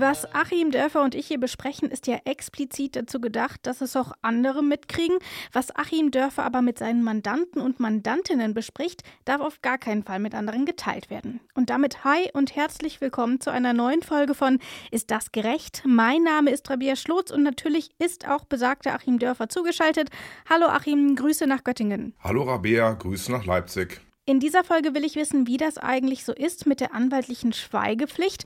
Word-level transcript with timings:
Was 0.00 0.32
Achim 0.32 0.70
Dörfer 0.70 1.02
und 1.02 1.16
ich 1.16 1.26
hier 1.26 1.40
besprechen, 1.40 1.90
ist 1.90 2.06
ja 2.06 2.18
explizit 2.24 2.94
dazu 2.94 3.20
gedacht, 3.20 3.58
dass 3.66 3.80
es 3.80 3.96
auch 3.96 4.12
andere 4.22 4.62
mitkriegen. 4.62 5.18
Was 5.52 5.74
Achim 5.74 6.12
Dörfer 6.12 6.44
aber 6.44 6.62
mit 6.62 6.78
seinen 6.78 7.02
Mandanten 7.02 7.60
und 7.60 7.80
Mandantinnen 7.80 8.54
bespricht, 8.54 9.02
darf 9.24 9.40
auf 9.40 9.60
gar 9.60 9.76
keinen 9.76 10.04
Fall 10.04 10.20
mit 10.20 10.36
anderen 10.36 10.66
geteilt 10.66 11.10
werden. 11.10 11.40
Und 11.56 11.68
damit 11.68 12.04
hi 12.04 12.30
und 12.32 12.54
herzlich 12.54 13.00
willkommen 13.00 13.40
zu 13.40 13.50
einer 13.50 13.72
neuen 13.72 14.02
Folge 14.02 14.36
von 14.36 14.60
Ist 14.92 15.10
das 15.10 15.32
gerecht? 15.32 15.82
Mein 15.84 16.22
Name 16.22 16.52
ist 16.52 16.70
Rabia 16.70 16.94
Schlotz 16.94 17.32
und 17.32 17.42
natürlich 17.42 17.90
ist 17.98 18.28
auch 18.28 18.44
besagter 18.44 18.94
Achim 18.94 19.18
Dörfer 19.18 19.48
zugeschaltet. 19.48 20.10
Hallo 20.48 20.66
Achim, 20.66 21.16
Grüße 21.16 21.48
nach 21.48 21.64
Göttingen. 21.64 22.14
Hallo 22.22 22.44
Rabea, 22.44 22.92
Grüße 22.92 23.32
nach 23.32 23.46
Leipzig. 23.46 24.00
In 24.28 24.40
dieser 24.40 24.62
Folge 24.62 24.94
will 24.94 25.06
ich 25.06 25.16
wissen, 25.16 25.46
wie 25.46 25.56
das 25.56 25.78
eigentlich 25.78 26.22
so 26.22 26.34
ist 26.34 26.66
mit 26.66 26.80
der 26.80 26.92
anwaltlichen 26.92 27.54
Schweigepflicht. 27.54 28.44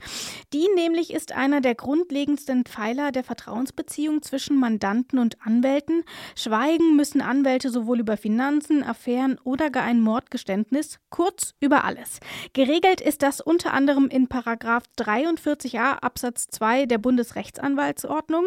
Die 0.53 0.65
nämlich 0.75 1.13
ist 1.13 1.33
einer 1.33 1.59
der 1.59 1.75
grundlegendsten 1.75 2.63
Pfeiler 2.63 3.11
der 3.11 3.25
Vertrauensbeziehung 3.25 4.21
zwischen 4.21 4.57
Mandanten 4.57 5.19
und 5.19 5.45
Anwälten. 5.45 6.05
Schweigen 6.37 6.95
müssen 6.95 7.19
Anwälte 7.19 7.69
sowohl 7.69 7.99
über 7.99 8.15
Finanzen, 8.15 8.81
Affären 8.81 9.37
oder 9.43 9.69
gar 9.69 9.83
ein 9.83 9.99
Mordgeständnis, 9.99 10.99
kurz 11.09 11.53
über 11.59 11.83
alles. 11.83 12.21
Geregelt 12.53 13.01
ist 13.01 13.21
das 13.21 13.41
unter 13.41 13.73
anderem 13.73 14.07
in 14.07 14.29
Paragraf 14.29 14.83
43a 14.97 15.97
Absatz 15.97 16.47
2 16.47 16.85
der 16.85 16.97
Bundesrechtsanwaltsordnung. 16.97 18.45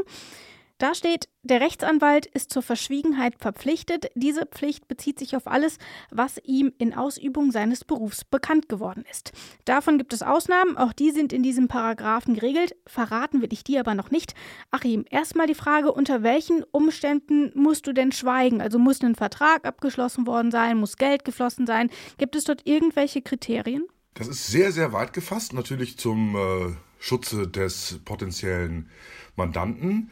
Da 0.78 0.94
steht, 0.94 1.30
der 1.42 1.62
Rechtsanwalt 1.62 2.26
ist 2.26 2.52
zur 2.52 2.60
Verschwiegenheit 2.60 3.36
verpflichtet. 3.38 4.10
Diese 4.14 4.44
Pflicht 4.44 4.88
bezieht 4.88 5.18
sich 5.18 5.34
auf 5.34 5.46
alles, 5.46 5.78
was 6.10 6.38
ihm 6.44 6.70
in 6.76 6.92
Ausübung 6.92 7.50
seines 7.50 7.82
Berufs 7.82 8.24
bekannt 8.24 8.68
geworden 8.68 9.02
ist. 9.10 9.32
Davon 9.64 9.96
gibt 9.96 10.12
es 10.12 10.22
Ausnahmen, 10.22 10.76
auch 10.76 10.92
die 10.92 11.12
sind 11.12 11.32
in 11.32 11.42
diesem 11.42 11.68
Paragraphen 11.68 12.34
geregelt. 12.34 12.76
Verraten 12.86 13.40
will 13.40 13.54
ich 13.54 13.64
die 13.64 13.78
aber 13.78 13.94
noch 13.94 14.10
nicht. 14.10 14.34
Achim, 14.70 15.06
erstmal 15.08 15.46
die 15.46 15.54
Frage, 15.54 15.92
unter 15.92 16.22
welchen 16.22 16.62
Umständen 16.62 17.52
musst 17.54 17.86
du 17.86 17.94
denn 17.94 18.12
schweigen? 18.12 18.60
Also 18.60 18.78
muss 18.78 19.00
ein 19.00 19.14
Vertrag 19.14 19.64
abgeschlossen 19.64 20.26
worden 20.26 20.50
sein, 20.50 20.76
muss 20.76 20.98
Geld 20.98 21.24
geflossen 21.24 21.66
sein? 21.66 21.88
Gibt 22.18 22.36
es 22.36 22.44
dort 22.44 22.66
irgendwelche 22.66 23.22
Kriterien? 23.22 23.86
Das 24.12 24.28
ist 24.28 24.46
sehr, 24.48 24.72
sehr 24.72 24.92
weit 24.92 25.14
gefasst, 25.14 25.54
natürlich 25.54 25.96
zum 25.96 26.36
äh, 26.36 26.74
Schutze 26.98 27.46
des 27.46 28.00
potenziellen 28.04 28.90
Mandanten 29.36 30.10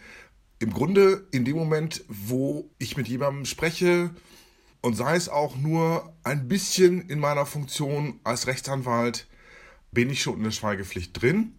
im 0.65 0.73
Grunde 0.73 1.29
in 1.31 1.45
dem 1.45 1.57
Moment, 1.57 2.05
wo 2.09 2.70
ich 2.79 2.97
mit 2.97 3.07
jemandem 3.07 3.45
spreche 3.45 4.09
und 4.81 4.95
sei 4.95 5.15
es 5.15 5.29
auch 5.29 5.56
nur 5.56 6.15
ein 6.25 6.48
bisschen 6.48 7.03
in 7.11 7.19
meiner 7.19 7.45
Funktion 7.45 8.19
als 8.25 8.47
Rechtsanwalt, 8.47 9.27
bin 9.93 10.09
ich 10.09 10.23
schon 10.23 10.39
in 10.39 10.45
der 10.45 10.53
Schweigepflicht 10.53 11.21
drin. 11.21 11.53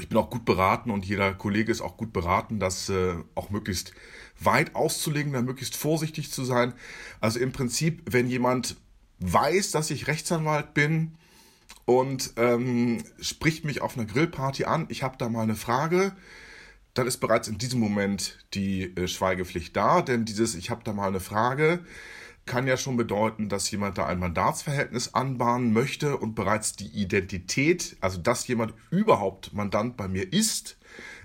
Ich 0.00 0.08
bin 0.08 0.18
auch 0.18 0.30
gut 0.30 0.44
beraten 0.44 0.90
und 0.90 1.06
jeder 1.06 1.32
Kollege 1.32 1.70
ist 1.70 1.80
auch 1.80 1.96
gut 1.96 2.12
beraten, 2.12 2.58
das 2.58 2.88
äh, 2.88 3.14
auch 3.36 3.50
möglichst 3.50 3.92
weit 4.40 4.74
auszulegen, 4.74 5.32
dann 5.32 5.44
möglichst 5.44 5.76
vorsichtig 5.76 6.32
zu 6.32 6.44
sein. 6.44 6.74
Also 7.20 7.38
im 7.38 7.52
Prinzip, 7.52 8.02
wenn 8.10 8.26
jemand 8.26 8.78
weiß, 9.20 9.70
dass 9.70 9.92
ich 9.92 10.08
Rechtsanwalt 10.08 10.74
bin 10.74 11.14
und 11.84 12.32
ähm, 12.36 13.04
spricht 13.20 13.64
mich 13.64 13.80
auf 13.80 13.96
einer 13.96 14.06
Grillparty 14.06 14.64
an, 14.64 14.86
ich 14.88 15.04
habe 15.04 15.16
da 15.18 15.28
mal 15.28 15.42
eine 15.42 15.54
Frage, 15.54 16.16
dann 16.98 17.06
ist 17.06 17.18
bereits 17.18 17.48
in 17.48 17.58
diesem 17.58 17.80
Moment 17.80 18.44
die 18.54 18.96
äh, 18.96 19.06
Schweigepflicht 19.06 19.76
da, 19.76 20.02
denn 20.02 20.24
dieses 20.24 20.54
Ich 20.54 20.70
habe 20.70 20.82
da 20.84 20.92
mal 20.92 21.08
eine 21.08 21.20
Frage 21.20 21.84
kann 22.48 22.66
ja 22.66 22.76
schon 22.76 22.96
bedeuten, 22.96 23.48
dass 23.48 23.70
jemand 23.70 23.98
da 23.98 24.06
ein 24.06 24.18
Mandatsverhältnis 24.18 25.14
anbahnen 25.14 25.72
möchte 25.72 26.16
und 26.16 26.34
bereits 26.34 26.74
die 26.74 26.88
Identität, 26.88 27.96
also 28.00 28.18
dass 28.18 28.48
jemand 28.48 28.74
überhaupt 28.90 29.52
Mandant 29.52 29.96
bei 29.96 30.08
mir 30.08 30.32
ist, 30.32 30.78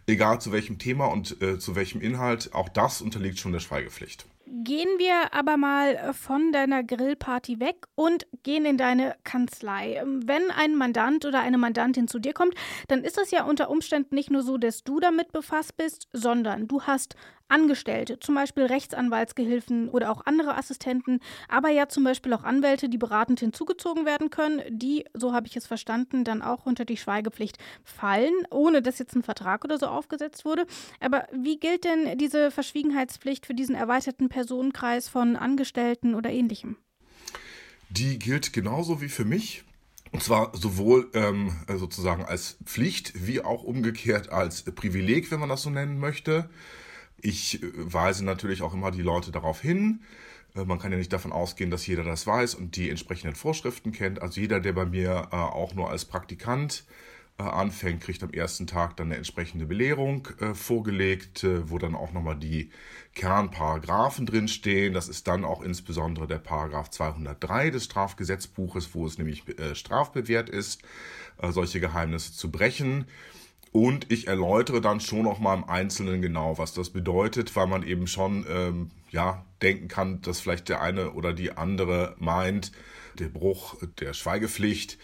egal 0.05 0.41
zu 0.41 0.51
welchem 0.51 0.77
Thema 0.77 1.05
und 1.05 1.41
äh, 1.41 1.57
zu 1.57 1.75
welchem 1.75 2.01
Inhalt, 2.01 2.53
auch 2.53 2.69
das 2.69 3.01
unterliegt 3.01 3.39
schon 3.39 3.53
der 3.53 3.61
Schweigepflicht. 3.61 4.25
Gehen 4.45 4.89
wir 4.97 5.33
aber 5.33 5.55
mal 5.57 5.95
äh, 5.95 6.13
von 6.13 6.51
deiner 6.51 6.83
Grillparty 6.83 7.59
weg 7.59 7.85
und 7.95 8.27
gehen 8.43 8.65
in 8.65 8.77
deine 8.77 9.15
Kanzlei. 9.23 9.95
Ähm, 9.95 10.27
wenn 10.27 10.51
ein 10.51 10.75
Mandant 10.75 11.25
oder 11.25 11.39
eine 11.39 11.57
Mandantin 11.57 12.07
zu 12.07 12.19
dir 12.19 12.33
kommt, 12.33 12.55
dann 12.89 13.03
ist 13.03 13.17
es 13.17 13.31
ja 13.31 13.45
unter 13.45 13.69
Umständen 13.69 14.15
nicht 14.15 14.31
nur 14.31 14.43
so, 14.43 14.57
dass 14.57 14.83
du 14.83 14.99
damit 14.99 15.31
befasst 15.31 15.77
bist, 15.77 16.07
sondern 16.11 16.67
du 16.67 16.81
hast 16.81 17.15
Angestellte, 17.53 18.19
zum 18.19 18.33
Beispiel 18.33 18.63
Rechtsanwaltsgehilfen 18.63 19.87
oder 19.89 20.11
auch 20.11 20.25
andere 20.25 20.57
Assistenten, 20.57 21.19
aber 21.47 21.69
ja 21.69 21.87
zum 21.87 22.03
Beispiel 22.03 22.33
auch 22.33 22.43
Anwälte, 22.43 22.89
die 22.89 22.97
beratend 22.97 23.39
hinzugezogen 23.39 24.07
werden 24.07 24.31
können, 24.31 24.61
die, 24.69 25.05
so 25.13 25.33
habe 25.33 25.45
ich 25.45 25.55
es 25.55 25.67
verstanden, 25.67 26.23
dann 26.23 26.41
auch 26.41 26.65
unter 26.65 26.83
die 26.83 26.97
Schweigepflicht 26.97 27.59
fallen, 27.83 28.33
ohne 28.49 28.81
dass 28.81 28.97
jetzt 28.97 29.15
ein 29.15 29.21
Vertrag 29.21 29.63
oder 29.63 29.77
so 29.77 29.85
aufgesetzt 29.85 30.45
wurde. 30.45 30.65
Aber 30.99 31.27
wie 31.31 31.59
gilt 31.59 31.83
denn 31.83 32.17
diese 32.17 32.49
Verschwiegenheitspflicht 32.49 33.45
für 33.45 33.53
diesen 33.53 33.75
erweiterten 33.75 34.29
Personenkreis 34.29 35.07
von 35.07 35.35
Angestellten 35.35 36.15
oder 36.15 36.31
ähnlichem? 36.31 36.77
Die 37.91 38.17
gilt 38.17 38.53
genauso 38.53 38.99
wie 38.99 39.09
für 39.09 39.25
mich. 39.25 39.63
Und 40.11 40.23
zwar 40.23 40.55
sowohl 40.55 41.09
ähm, 41.13 41.55
sozusagen 41.67 42.23
als 42.23 42.57
Pflicht 42.65 43.27
wie 43.27 43.41
auch 43.41 43.63
umgekehrt 43.63 44.29
als 44.29 44.63
Privileg, 44.63 45.31
wenn 45.31 45.39
man 45.39 45.49
das 45.49 45.63
so 45.63 45.69
nennen 45.69 45.99
möchte. 45.99 46.49
Ich 47.23 47.63
äh, 47.63 47.67
weise 47.73 48.23
natürlich 48.23 48.61
auch 48.61 48.73
immer 48.73 48.91
die 48.91 49.01
Leute 49.01 49.31
darauf 49.31 49.61
hin. 49.61 50.01
Äh, 50.55 50.65
man 50.65 50.77
kann 50.77 50.91
ja 50.91 50.97
nicht 50.97 51.13
davon 51.13 51.31
ausgehen, 51.31 51.71
dass 51.71 51.87
jeder 51.87 52.03
das 52.03 52.27
weiß 52.27 52.53
und 52.53 52.75
die 52.75 52.89
entsprechenden 52.89 53.35
Vorschriften 53.35 53.91
kennt. 53.91 54.21
Also 54.21 54.39
jeder, 54.39 54.59
der 54.59 54.73
bei 54.73 54.85
mir 54.85 55.29
äh, 55.31 55.35
auch 55.35 55.73
nur 55.73 55.89
als 55.89 56.05
Praktikant 56.05 56.85
anfängt, 57.35 58.01
kriegt 58.01 58.21
am 58.21 58.29
ersten 58.29 58.67
Tag 58.67 58.95
dann 58.95 59.07
eine 59.07 59.17
entsprechende 59.17 59.65
Belehrung 59.65 60.27
vorgelegt, 60.53 61.43
wo 61.63 61.79
dann 61.79 61.95
auch 61.95 62.13
nochmal 62.13 62.37
die 62.37 62.69
Kernparagraphen 63.15 64.27
drinstehen. 64.27 64.93
Das 64.93 65.09
ist 65.09 65.27
dann 65.27 65.43
auch 65.43 65.63
insbesondere 65.63 66.27
der 66.27 66.37
Paragraph 66.37 66.91
203 66.91 67.71
des 67.71 67.85
Strafgesetzbuches, 67.85 68.93
wo 68.93 69.07
es 69.07 69.17
nämlich 69.17 69.43
strafbewehrt 69.73 70.47
ist, 70.47 70.83
solche 71.41 71.79
Geheimnisse 71.79 72.33
zu 72.33 72.51
brechen. 72.51 73.07
Und 73.73 74.11
ich 74.11 74.27
erläutere 74.27 74.81
dann 74.81 74.99
schon 74.99 75.23
noch 75.23 75.39
mal 75.39 75.55
im 75.55 75.63
Einzelnen 75.63 76.21
genau, 76.21 76.59
was 76.59 76.75
das 76.75 76.91
bedeutet, 76.91 77.55
weil 77.55 77.65
man 77.65 77.81
eben 77.81 78.05
schon 78.05 78.45
ähm, 78.47 78.91
ja, 79.09 79.45
denken 79.63 79.87
kann, 79.87 80.21
dass 80.21 80.39
vielleicht 80.39 80.69
der 80.69 80.79
eine 80.79 81.13
oder 81.13 81.33
die 81.33 81.57
andere 81.57 82.15
meint, 82.19 82.71
der 83.17 83.29
Bruch 83.29 83.75
der 83.99 84.13
Schweigepflicht 84.13 84.99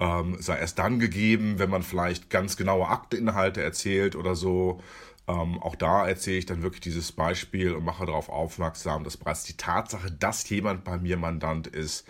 ähm, 0.00 0.38
sei 0.40 0.58
erst 0.58 0.78
dann 0.78 0.98
gegeben, 0.98 1.58
wenn 1.58 1.68
man 1.68 1.82
vielleicht 1.82 2.30
ganz 2.30 2.56
genaue 2.56 2.88
Akteinhalte 2.88 3.62
erzählt 3.62 4.16
oder 4.16 4.34
so. 4.34 4.80
Ähm, 5.28 5.58
auch 5.62 5.76
da 5.76 6.08
erzähle 6.08 6.38
ich 6.38 6.46
dann 6.46 6.62
wirklich 6.62 6.80
dieses 6.80 7.12
Beispiel 7.12 7.74
und 7.74 7.84
mache 7.84 8.06
darauf 8.06 8.30
aufmerksam, 8.30 9.04
dass 9.04 9.18
bereits 9.18 9.44
die 9.44 9.58
Tatsache, 9.58 10.10
dass 10.10 10.48
jemand 10.48 10.82
bei 10.82 10.96
mir 10.96 11.18
Mandant 11.18 11.66
ist, 11.66 12.06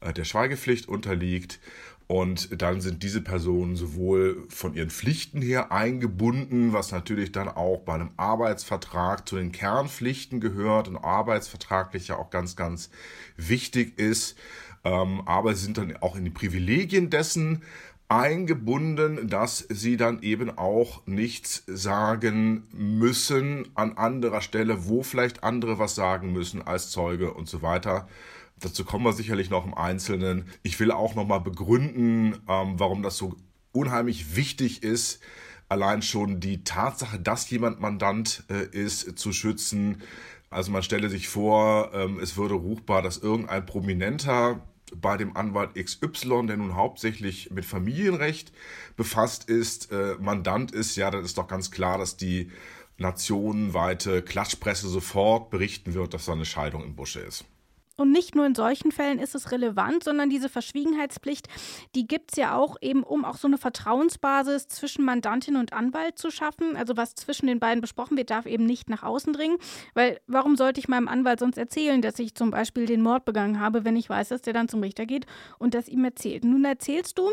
äh, 0.00 0.14
der 0.14 0.24
Schweigepflicht 0.24 0.88
unterliegt 0.88 1.60
und 2.08 2.62
dann 2.62 2.80
sind 2.80 3.02
diese 3.02 3.20
Personen 3.20 3.76
sowohl 3.76 4.46
von 4.48 4.72
ihren 4.72 4.88
Pflichten 4.88 5.42
her 5.42 5.70
eingebunden, 5.70 6.72
was 6.72 6.90
natürlich 6.90 7.32
dann 7.32 7.48
auch 7.48 7.80
bei 7.80 7.94
einem 7.94 8.10
Arbeitsvertrag 8.16 9.28
zu 9.28 9.36
den 9.36 9.52
Kernpflichten 9.52 10.40
gehört 10.40 10.88
und 10.88 10.96
arbeitsvertraglich 10.96 12.08
ja 12.08 12.16
auch 12.16 12.30
ganz, 12.30 12.56
ganz 12.56 12.88
wichtig 13.36 13.98
ist. 13.98 14.38
Ähm, 14.84 15.20
aber 15.26 15.54
sie 15.54 15.64
sind 15.64 15.76
dann 15.76 15.94
auch 15.98 16.16
in 16.16 16.24
die 16.24 16.30
Privilegien 16.30 17.10
dessen 17.10 17.62
eingebunden, 18.08 19.28
dass 19.28 19.66
sie 19.68 19.98
dann 19.98 20.22
eben 20.22 20.56
auch 20.56 21.06
nichts 21.06 21.62
sagen 21.66 22.66
müssen 22.72 23.68
an 23.74 23.98
anderer 23.98 24.40
Stelle, 24.40 24.88
wo 24.88 25.02
vielleicht 25.02 25.44
andere 25.44 25.78
was 25.78 25.94
sagen 25.94 26.32
müssen 26.32 26.62
als 26.62 26.88
Zeuge 26.88 27.34
und 27.34 27.50
so 27.50 27.60
weiter. 27.60 28.08
Dazu 28.60 28.84
kommen 28.84 29.04
wir 29.04 29.12
sicherlich 29.12 29.50
noch 29.50 29.64
im 29.64 29.74
Einzelnen. 29.74 30.46
Ich 30.62 30.78
will 30.80 30.90
auch 30.90 31.14
nochmal 31.14 31.40
begründen, 31.40 32.34
ähm, 32.48 32.74
warum 32.78 33.02
das 33.02 33.16
so 33.16 33.36
unheimlich 33.72 34.36
wichtig 34.36 34.82
ist, 34.82 35.20
allein 35.68 36.02
schon 36.02 36.40
die 36.40 36.64
Tatsache, 36.64 37.18
dass 37.20 37.48
jemand 37.50 37.80
Mandant 37.80 38.44
äh, 38.50 38.64
ist, 38.64 39.18
zu 39.18 39.32
schützen. 39.32 40.02
Also 40.50 40.72
man 40.72 40.82
stelle 40.82 41.10
sich 41.10 41.28
vor, 41.28 41.92
ähm, 41.94 42.18
es 42.20 42.36
würde 42.36 42.54
ruchbar, 42.54 43.02
dass 43.02 43.18
irgendein 43.18 43.66
Prominenter 43.66 44.62
bei 44.96 45.18
dem 45.18 45.36
Anwalt 45.36 45.74
XY, 45.74 46.46
der 46.46 46.56
nun 46.56 46.74
hauptsächlich 46.74 47.50
mit 47.50 47.66
Familienrecht 47.66 48.52
befasst 48.96 49.48
ist, 49.48 49.92
äh, 49.92 50.16
Mandant 50.18 50.72
ist, 50.72 50.96
ja, 50.96 51.10
dann 51.10 51.24
ist 51.24 51.36
doch 51.36 51.46
ganz 51.46 51.70
klar, 51.70 51.98
dass 51.98 52.16
die 52.16 52.50
nationenweite 52.96 54.22
Klatschpresse 54.22 54.88
sofort 54.88 55.50
berichten 55.50 55.94
wird, 55.94 56.14
dass 56.14 56.24
da 56.24 56.32
eine 56.32 56.46
Scheidung 56.46 56.82
im 56.82 56.96
Busche 56.96 57.20
ist. 57.20 57.44
Und 57.98 58.12
nicht 58.12 58.36
nur 58.36 58.46
in 58.46 58.54
solchen 58.54 58.92
Fällen 58.92 59.18
ist 59.18 59.34
es 59.34 59.50
relevant, 59.50 60.04
sondern 60.04 60.30
diese 60.30 60.48
Verschwiegenheitspflicht, 60.48 61.48
die 61.96 62.06
gibt 62.06 62.30
es 62.30 62.38
ja 62.38 62.54
auch 62.54 62.76
eben, 62.80 63.02
um 63.02 63.24
auch 63.24 63.36
so 63.36 63.48
eine 63.48 63.58
Vertrauensbasis 63.58 64.68
zwischen 64.68 65.04
Mandantin 65.04 65.56
und 65.56 65.72
Anwalt 65.72 66.16
zu 66.16 66.30
schaffen. 66.30 66.76
Also 66.76 66.96
was 66.96 67.16
zwischen 67.16 67.48
den 67.48 67.58
beiden 67.58 67.80
besprochen 67.80 68.16
wird, 68.16 68.30
darf 68.30 68.46
eben 68.46 68.64
nicht 68.66 68.88
nach 68.88 69.02
außen 69.02 69.32
dringen. 69.32 69.58
Weil 69.94 70.20
warum 70.28 70.56
sollte 70.56 70.78
ich 70.78 70.86
meinem 70.86 71.08
Anwalt 71.08 71.40
sonst 71.40 71.58
erzählen, 71.58 72.00
dass 72.00 72.20
ich 72.20 72.36
zum 72.36 72.52
Beispiel 72.52 72.86
den 72.86 73.02
Mord 73.02 73.24
begangen 73.24 73.58
habe, 73.58 73.84
wenn 73.84 73.96
ich 73.96 74.08
weiß, 74.08 74.28
dass 74.28 74.42
der 74.42 74.52
dann 74.52 74.68
zum 74.68 74.80
Richter 74.80 75.04
geht 75.04 75.26
und 75.58 75.74
das 75.74 75.88
ihm 75.88 76.04
erzählt? 76.04 76.44
Nun 76.44 76.64
erzählst 76.64 77.18
du, 77.18 77.32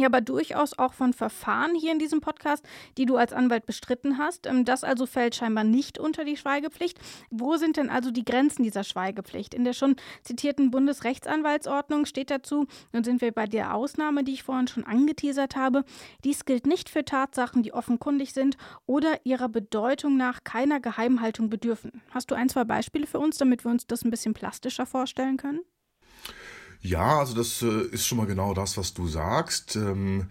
ja, 0.00 0.06
aber 0.06 0.20
durchaus 0.20 0.78
auch 0.78 0.94
von 0.94 1.12
Verfahren 1.12 1.74
hier 1.74 1.92
in 1.92 1.98
diesem 1.98 2.20
Podcast, 2.20 2.64
die 2.96 3.04
du 3.06 3.16
als 3.16 3.32
Anwalt 3.32 3.66
bestritten 3.66 4.18
hast. 4.18 4.46
Ähm, 4.46 4.64
das 4.64 4.84
also 4.84 5.06
fällt 5.06 5.34
scheinbar 5.34 5.64
nicht 5.64 5.98
unter 5.98 6.24
die 6.24 6.36
Schweigepflicht. 6.36 6.98
Wo 7.30 7.56
sind 7.56 7.76
denn 7.76 7.90
also 7.90 8.10
die 8.10 8.24
Grenzen 8.24 8.62
dieser 8.62 8.84
Schweigepflicht? 8.84 9.54
In 9.54 9.64
der 9.64 9.74
schon 9.74 9.96
zitierten 10.22 10.70
Bundesrechtsanwaltsordnung 10.70 12.06
steht 12.06 12.30
dazu, 12.30 12.66
nun 12.92 13.04
sind 13.04 13.20
wir 13.20 13.32
bei 13.32 13.46
der 13.46 13.74
Ausnahme, 13.74 14.24
die 14.24 14.32
ich 14.32 14.42
vorhin 14.42 14.66
schon 14.66 14.84
angeteasert 14.84 15.56
habe, 15.56 15.84
dies 16.24 16.44
gilt 16.44 16.66
nicht 16.66 16.88
für 16.88 17.04
Tatsachen, 17.04 17.62
die 17.62 17.74
offenkundig 17.74 18.32
sind 18.32 18.56
oder 18.86 19.20
ihrer 19.24 19.48
Bedeutung 19.48 20.16
nach 20.16 20.42
keiner 20.44 20.80
Geheimhaltung 20.80 21.50
bedürfen. 21.50 22.02
Hast 22.10 22.30
du 22.30 22.34
ein, 22.34 22.48
zwei 22.48 22.64
Beispiele 22.64 23.06
für 23.06 23.18
uns, 23.18 23.36
damit 23.36 23.64
wir 23.64 23.70
uns 23.70 23.86
das 23.86 24.04
ein 24.04 24.10
bisschen 24.10 24.34
plastischer 24.34 24.86
vorstellen 24.86 25.36
können? 25.36 25.60
Ja, 26.82 27.20
also 27.20 27.34
das 27.34 27.62
äh, 27.62 27.82
ist 27.92 28.06
schon 28.06 28.18
mal 28.18 28.26
genau 28.26 28.54
das, 28.54 28.76
was 28.76 28.92
du 28.92 29.06
sagst. 29.06 29.76
Ähm, 29.76 30.26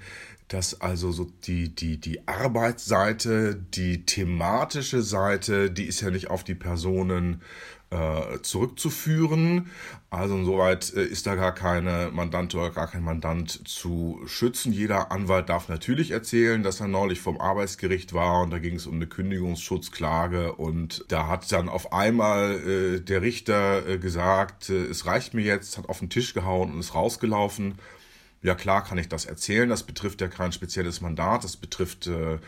dass 0.52 0.82
also 0.82 1.12
so 1.12 1.32
die, 1.46 1.74
die, 1.74 1.98
die 1.98 2.28
Arbeitsseite, 2.28 3.56
die 3.56 4.06
thematische 4.06 5.02
Seite, 5.02 5.72
die 5.72 5.86
ist 5.86 6.02
ja 6.02 6.10
nicht 6.10 6.30
auf 6.30 6.44
die 6.44 6.56
Personen 6.56 7.42
äh, 7.90 8.42
zurückzuführen. 8.42 9.70
Also 10.10 10.36
insoweit 10.36 10.94
äh, 10.94 11.04
ist 11.04 11.26
da 11.26 11.36
gar 11.36 11.54
keine 11.54 12.10
Mandant 12.12 12.54
oder 12.54 12.70
gar 12.70 12.88
kein 12.88 13.04
Mandant 13.04 13.66
zu 13.66 14.22
schützen. 14.26 14.74
Jeder 14.74 15.12
Anwalt 15.12 15.48
darf 15.48 15.70
natürlich 15.70 16.12
erzählen, 16.12 16.64
dass 16.64 16.82
er 16.82 16.90
neulich 16.90 17.22
vom 17.22 17.40
Arbeitsgericht 17.40 18.14
war 18.14 18.42
und 18.42 18.50
da 18.50 18.60
ging 18.60 18.76
es 18.76 18.88
um 18.88 18.96
eine 18.96 19.08
Kündigungsschutzklage 19.08 20.54
und 20.54 21.06
da 21.08 21.28
hat 21.28 21.50
dann 21.52 21.70
auf 21.70 21.94
einmal 21.94 22.60
äh, 22.68 23.00
der 23.00 23.22
Richter 23.22 23.88
äh, 23.88 23.98
gesagt, 24.00 24.70
äh, 24.70 24.84
es 24.86 25.06
reicht 25.06 25.34
mir 25.34 25.46
jetzt, 25.46 25.78
hat 25.78 25.88
auf 25.88 26.00
den 26.00 26.10
Tisch 26.10 26.34
gehauen 26.34 26.74
und 26.74 26.80
ist 26.82 26.94
rausgelaufen. 26.94 27.76
Ja 28.44 28.56
klar 28.56 28.84
kann 28.84 28.98
ich 28.98 29.08
das 29.08 29.26
erzählen. 29.26 29.70
Das 29.70 29.84
betrifft 29.84 30.20
ja 30.20 30.28
kein 30.28 30.52
spezielles 30.52 31.00
Mandat. 31.00 31.44
Das 31.44 31.58
betrifft 31.58 32.08
äh, 32.08 32.40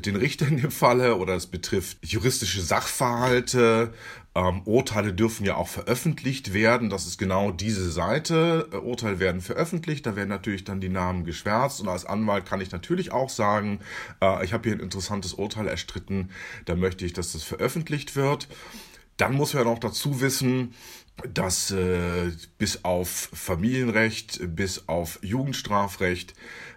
den 0.00 0.16
Richter 0.16 0.46
in 0.46 0.58
dem 0.58 0.70
Falle 0.70 1.16
oder 1.16 1.34
es 1.34 1.46
betrifft 1.46 1.96
juristische 2.02 2.60
Sachverhalte. 2.60 3.94
Ähm, 4.34 4.60
Urteile 4.66 5.14
dürfen 5.14 5.46
ja 5.46 5.56
auch 5.56 5.66
veröffentlicht 5.68 6.52
werden. 6.52 6.90
Das 6.90 7.06
ist 7.06 7.16
genau 7.16 7.52
diese 7.52 7.90
Seite. 7.90 8.68
Äh, 8.70 8.76
Urteile 8.76 9.18
werden 9.18 9.40
veröffentlicht. 9.40 10.04
Da 10.04 10.14
werden 10.14 10.28
natürlich 10.28 10.64
dann 10.64 10.82
die 10.82 10.90
Namen 10.90 11.24
geschwärzt. 11.24 11.80
Und 11.80 11.88
als 11.88 12.04
Anwalt 12.04 12.44
kann 12.44 12.60
ich 12.60 12.70
natürlich 12.70 13.10
auch 13.10 13.30
sagen, 13.30 13.80
äh, 14.22 14.44
ich 14.44 14.52
habe 14.52 14.68
hier 14.68 14.76
ein 14.76 14.82
interessantes 14.82 15.32
Urteil 15.32 15.68
erstritten. 15.68 16.28
Da 16.66 16.76
möchte 16.76 17.06
ich, 17.06 17.14
dass 17.14 17.32
das 17.32 17.44
veröffentlicht 17.44 18.14
wird. 18.14 18.46
Dann 19.20 19.34
muss 19.34 19.52
man 19.52 19.66
auch 19.66 19.78
dazu 19.78 20.22
wissen, 20.22 20.72
dass 21.34 21.70
äh, 21.72 22.32
bis 22.56 22.84
auf 22.84 23.28
Familienrecht, 23.34 24.40
bis 24.56 24.88
auf 24.88 25.18
Jugendstrafrecht 25.22 26.32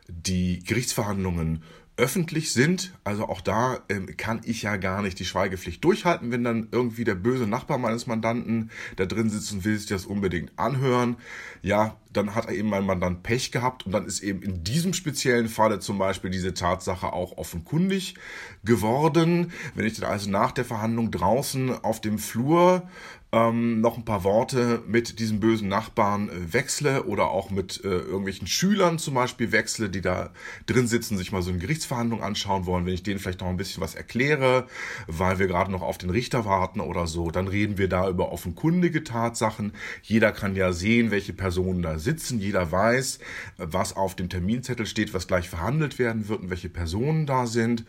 die 0.09 0.61
Gerichtsverhandlungen 0.63 1.63
öffentlich 1.95 2.51
sind. 2.51 2.93
Also 3.05 3.29
auch 3.29 3.39
da 3.39 3.79
ähm, 3.87 4.17
kann 4.17 4.41
ich 4.43 4.63
ja 4.63 4.75
gar 4.75 5.01
nicht 5.01 5.19
die 5.19 5.25
Schweigepflicht 5.25 5.81
durchhalten, 5.85 6.31
wenn 6.31 6.43
dann 6.43 6.67
irgendwie 6.71 7.05
der 7.05 7.15
böse 7.15 7.47
Nachbar 7.47 7.77
meines 7.77 8.07
Mandanten 8.07 8.71
da 8.97 9.05
drin 9.05 9.29
sitzt 9.29 9.53
und 9.53 9.63
will 9.63 9.77
sich 9.77 9.87
das 9.87 10.05
unbedingt 10.05 10.51
anhören. 10.57 11.15
Ja, 11.61 11.97
dann 12.13 12.35
hat 12.35 12.45
er 12.45 12.53
eben 12.53 12.69
mein 12.69 12.85
Mandant 12.85 13.23
Pech 13.23 13.51
gehabt 13.51 13.85
und 13.85 13.91
dann 13.91 14.05
ist 14.05 14.21
eben 14.21 14.41
in 14.41 14.63
diesem 14.63 14.93
speziellen 14.93 15.47
Falle 15.47 15.79
zum 15.79 15.97
Beispiel 15.97 16.29
diese 16.29 16.53
Tatsache 16.53 17.11
auch 17.11 17.37
offenkundig 17.37 18.15
geworden. 18.63 19.51
Wenn 19.75 19.85
ich 19.85 19.99
dann 19.99 20.09
also 20.09 20.29
nach 20.29 20.51
der 20.51 20.65
Verhandlung 20.65 21.11
draußen 21.11 21.83
auf 21.83 22.01
dem 22.01 22.19
Flur 22.19 22.87
ähm, 23.33 23.81
noch 23.81 23.97
ein 23.97 24.05
paar 24.05 24.23
Worte 24.23 24.83
mit 24.87 25.17
diesem 25.17 25.39
bösen 25.39 25.67
Nachbarn 25.67 26.29
äh, 26.29 26.53
wechsle 26.53 27.05
oder 27.05 27.31
auch 27.31 27.49
mit 27.49 27.83
äh, 27.83 27.87
irgendwelchen 27.87 28.45
Schülern 28.45 28.99
zum 28.99 29.15
Beispiel 29.15 29.51
wechsle, 29.51 29.89
die 29.89 30.01
da 30.01 30.29
drin 30.67 30.85
sitzen, 30.85 31.17
sich 31.17 31.31
mal 31.31 31.41
so 31.41 31.49
eine 31.49 31.57
Gerichtsverhandlung 31.57 32.21
anschauen 32.21 32.67
wollen, 32.67 32.85
wenn 32.85 32.93
ich 32.93 33.01
denen 33.01 33.19
vielleicht 33.19 33.41
noch 33.41 33.47
ein 33.47 33.57
bisschen 33.57 33.81
was 33.81 33.95
erkläre, 33.95 34.67
weil 35.07 35.39
wir 35.39 35.47
gerade 35.47 35.71
noch 35.71 35.81
auf 35.81 35.97
den 35.97 36.11
Richter 36.11 36.45
warten 36.45 36.79
oder 36.79 37.07
so, 37.07 37.31
dann 37.31 37.47
reden 37.47 37.79
wir 37.79 37.89
da 37.89 38.07
über 38.07 38.31
offenkundige 38.31 39.03
Tatsachen. 39.03 39.73
Jeder 40.03 40.31
kann 40.31 40.55
ja 40.55 40.71
sehen, 40.71 41.09
welche 41.09 41.33
Personen 41.33 41.81
da 41.81 41.97
sitzen, 42.03 42.39
jeder 42.39 42.71
weiß, 42.71 43.19
was 43.57 43.95
auf 43.95 44.15
dem 44.15 44.29
Terminzettel 44.29 44.85
steht, 44.85 45.13
was 45.13 45.27
gleich 45.27 45.49
verhandelt 45.49 45.99
werden 45.99 46.27
wird 46.27 46.41
und 46.41 46.49
welche 46.49 46.69
Personen 46.69 47.25
da 47.25 47.47
sind. 47.47 47.85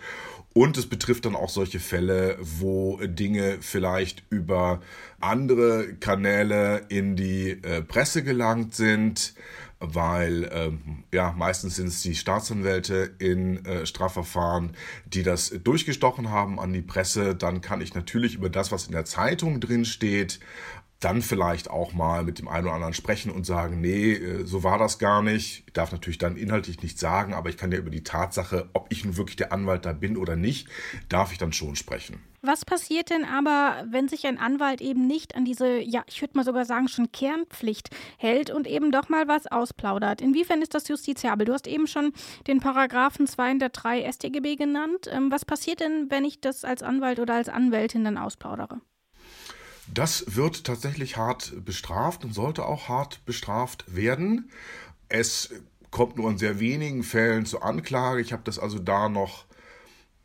Und 0.54 0.76
es 0.78 0.86
betrifft 0.86 1.24
dann 1.24 1.34
auch 1.34 1.48
solche 1.48 1.80
Fälle, 1.80 2.38
wo 2.40 2.98
Dinge 3.04 3.58
vielleicht 3.60 4.22
über 4.30 4.80
andere 5.20 5.94
Kanäle 5.94 6.86
in 6.88 7.16
die 7.16 7.50
äh, 7.50 7.82
Presse 7.82 8.22
gelangt 8.22 8.72
sind, 8.72 9.34
weil 9.80 10.48
ähm, 10.52 11.04
ja 11.12 11.34
meistens 11.36 11.74
sind 11.76 11.88
es 11.88 12.02
die 12.02 12.14
Staatsanwälte 12.14 13.14
in 13.18 13.64
äh, 13.64 13.84
Strafverfahren, 13.84 14.76
die 15.06 15.24
das 15.24 15.50
durchgestochen 15.50 16.30
haben 16.30 16.60
an 16.60 16.72
die 16.72 16.82
Presse. 16.82 17.34
Dann 17.34 17.60
kann 17.60 17.80
ich 17.80 17.94
natürlich 17.94 18.36
über 18.36 18.48
das, 18.48 18.70
was 18.70 18.86
in 18.86 18.92
der 18.92 19.04
Zeitung 19.04 19.58
drin 19.60 19.84
steht, 19.84 20.38
dann 21.04 21.22
vielleicht 21.22 21.70
auch 21.70 21.92
mal 21.92 22.24
mit 22.24 22.38
dem 22.38 22.48
einen 22.48 22.66
oder 22.66 22.74
anderen 22.74 22.94
sprechen 22.94 23.30
und 23.30 23.44
sagen, 23.44 23.80
nee, 23.80 24.12
äh, 24.12 24.46
so 24.46 24.62
war 24.62 24.78
das 24.78 24.98
gar 24.98 25.22
nicht. 25.22 25.64
Ich 25.66 25.72
darf 25.72 25.92
natürlich 25.92 26.18
dann 26.18 26.36
inhaltlich 26.36 26.82
nichts 26.82 27.00
sagen, 27.00 27.34
aber 27.34 27.50
ich 27.50 27.56
kann 27.56 27.70
ja 27.72 27.78
über 27.78 27.90
die 27.90 28.04
Tatsache, 28.04 28.70
ob 28.72 28.86
ich 28.90 29.04
nun 29.04 29.16
wirklich 29.16 29.36
der 29.36 29.52
Anwalt 29.52 29.84
da 29.84 29.92
bin 29.92 30.16
oder 30.16 30.36
nicht, 30.36 30.68
darf 31.08 31.32
ich 31.32 31.38
dann 31.38 31.52
schon 31.52 31.76
sprechen. 31.76 32.22
Was 32.40 32.64
passiert 32.64 33.08
denn 33.08 33.24
aber, 33.24 33.84
wenn 33.88 34.06
sich 34.08 34.26
ein 34.26 34.38
Anwalt 34.38 34.82
eben 34.82 35.06
nicht 35.06 35.34
an 35.34 35.44
diese, 35.46 35.78
ja, 35.78 36.04
ich 36.06 36.20
würde 36.20 36.36
mal 36.36 36.44
sogar 36.44 36.66
sagen, 36.66 36.88
schon 36.88 37.10
Kernpflicht 37.10 37.88
hält 38.18 38.50
und 38.50 38.66
eben 38.66 38.92
doch 38.92 39.08
mal 39.08 39.28
was 39.28 39.46
ausplaudert? 39.46 40.20
Inwiefern 40.20 40.60
ist 40.60 40.74
das 40.74 40.88
justiziabel? 40.88 41.46
Du 41.46 41.54
hast 41.54 41.66
eben 41.66 41.86
schon 41.86 42.12
den 42.46 42.60
Paragraphen 42.60 43.26
203 43.26 44.10
StGB 44.12 44.56
genannt. 44.56 45.08
Ähm, 45.10 45.30
was 45.30 45.44
passiert 45.44 45.80
denn, 45.80 46.10
wenn 46.10 46.24
ich 46.24 46.40
das 46.40 46.64
als 46.64 46.82
Anwalt 46.82 47.18
oder 47.18 47.34
als 47.34 47.48
Anwältin 47.48 48.04
dann 48.04 48.18
ausplaudere? 48.18 48.80
Das 49.92 50.36
wird 50.36 50.64
tatsächlich 50.64 51.16
hart 51.16 51.64
bestraft 51.64 52.24
und 52.24 52.32
sollte 52.32 52.64
auch 52.64 52.88
hart 52.88 53.24
bestraft 53.26 53.84
werden. 53.94 54.50
Es 55.08 55.50
kommt 55.90 56.16
nur 56.16 56.30
in 56.30 56.38
sehr 56.38 56.58
wenigen 56.58 57.02
Fällen 57.02 57.46
zur 57.46 57.64
Anklage. 57.64 58.20
Ich 58.20 58.32
habe 58.32 58.42
das 58.44 58.58
also 58.58 58.78
da 58.78 59.08
noch 59.08 59.44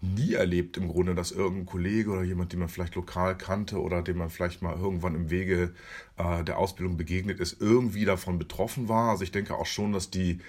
nie 0.01 0.33
erlebt 0.33 0.77
im 0.77 0.87
Grunde, 0.87 1.13
dass 1.13 1.31
irgendein 1.31 1.65
Kollege 1.65 2.11
oder 2.11 2.23
jemand, 2.23 2.53
den 2.53 2.59
man 2.59 2.69
vielleicht 2.69 2.95
lokal 2.95 3.37
kannte 3.37 3.81
oder 3.81 4.01
dem 4.01 4.17
man 4.17 4.29
vielleicht 4.29 4.61
mal 4.61 4.77
irgendwann 4.77 5.15
im 5.15 5.29
Wege 5.29 5.73
äh, 6.17 6.43
der 6.43 6.57
Ausbildung 6.57 6.95
begegnet 6.95 7.39
ist, 7.39 7.59
irgendwie 7.59 8.05
davon 8.05 8.39
betroffen 8.39 8.87
war. 8.87 9.11
Also 9.11 9.23
ich 9.23 9.31
denke 9.31 9.55
auch 9.55 9.65
schon, 9.65 9.91
dass 9.91 10.09
die 10.09 10.39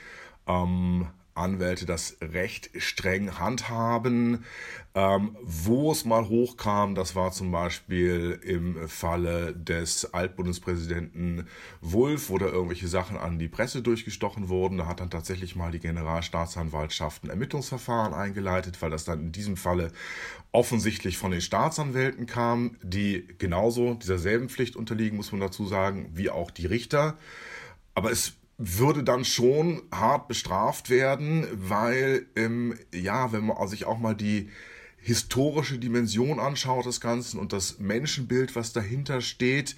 ähm, 0.46 1.08
Anwälte 1.34 1.86
das 1.86 2.16
recht 2.20 2.70
streng 2.76 3.38
handhaben. 3.38 4.44
Ähm, 4.92 5.36
wo 5.42 5.92
es 5.92 6.04
mal 6.04 6.28
hochkam, 6.28 6.96
das 6.96 7.14
war 7.14 7.30
zum 7.30 7.52
Beispiel 7.52 8.40
im 8.42 8.88
Falle 8.88 9.54
des 9.54 10.12
Altbundespräsidenten 10.12 11.46
Wulff, 11.80 12.28
wo 12.28 12.38
da 12.38 12.46
irgendwelche 12.46 12.88
Sachen 12.88 13.16
an 13.16 13.38
die 13.38 13.46
Presse 13.46 13.82
durchgestochen 13.82 14.48
wurden. 14.48 14.78
Da 14.78 14.86
hat 14.86 14.98
dann 14.98 15.10
tatsächlich 15.10 15.54
mal 15.54 15.70
die 15.70 15.78
Generalstaatsanwaltschaft 15.78 17.22
ein 17.22 17.30
Ermittlungsverfahren 17.30 18.14
eingeleitet, 18.14 18.82
weil 18.82 18.90
das 18.90 19.04
dann 19.04 19.20
in 19.20 19.32
diesem 19.32 19.56
Falle 19.56 19.92
offensichtlich 20.50 21.18
von 21.18 21.30
den 21.30 21.40
Staatsanwälten 21.40 22.26
kam, 22.26 22.76
die 22.82 23.28
genauso 23.38 23.94
dieser 23.94 24.18
selben 24.18 24.48
Pflicht 24.48 24.74
unterliegen, 24.74 25.16
muss 25.16 25.30
man 25.30 25.40
dazu 25.40 25.66
sagen, 25.66 26.10
wie 26.14 26.30
auch 26.30 26.50
die 26.50 26.66
Richter. 26.66 27.16
Aber 27.94 28.10
es 28.10 28.39
würde 28.62 29.02
dann 29.02 29.24
schon 29.24 29.80
hart 29.90 30.28
bestraft 30.28 30.90
werden, 30.90 31.46
weil, 31.54 32.26
ähm, 32.36 32.74
ja, 32.94 33.32
wenn 33.32 33.46
man 33.46 33.68
sich 33.68 33.86
auch 33.86 33.98
mal 33.98 34.14
die 34.14 34.50
historische 34.98 35.78
Dimension 35.78 36.38
anschaut 36.38 36.84
des 36.84 37.00
Ganzen 37.00 37.40
und 37.40 37.54
das 37.54 37.78
Menschenbild, 37.78 38.54
was 38.54 38.74
dahinter 38.74 39.22
steht, 39.22 39.76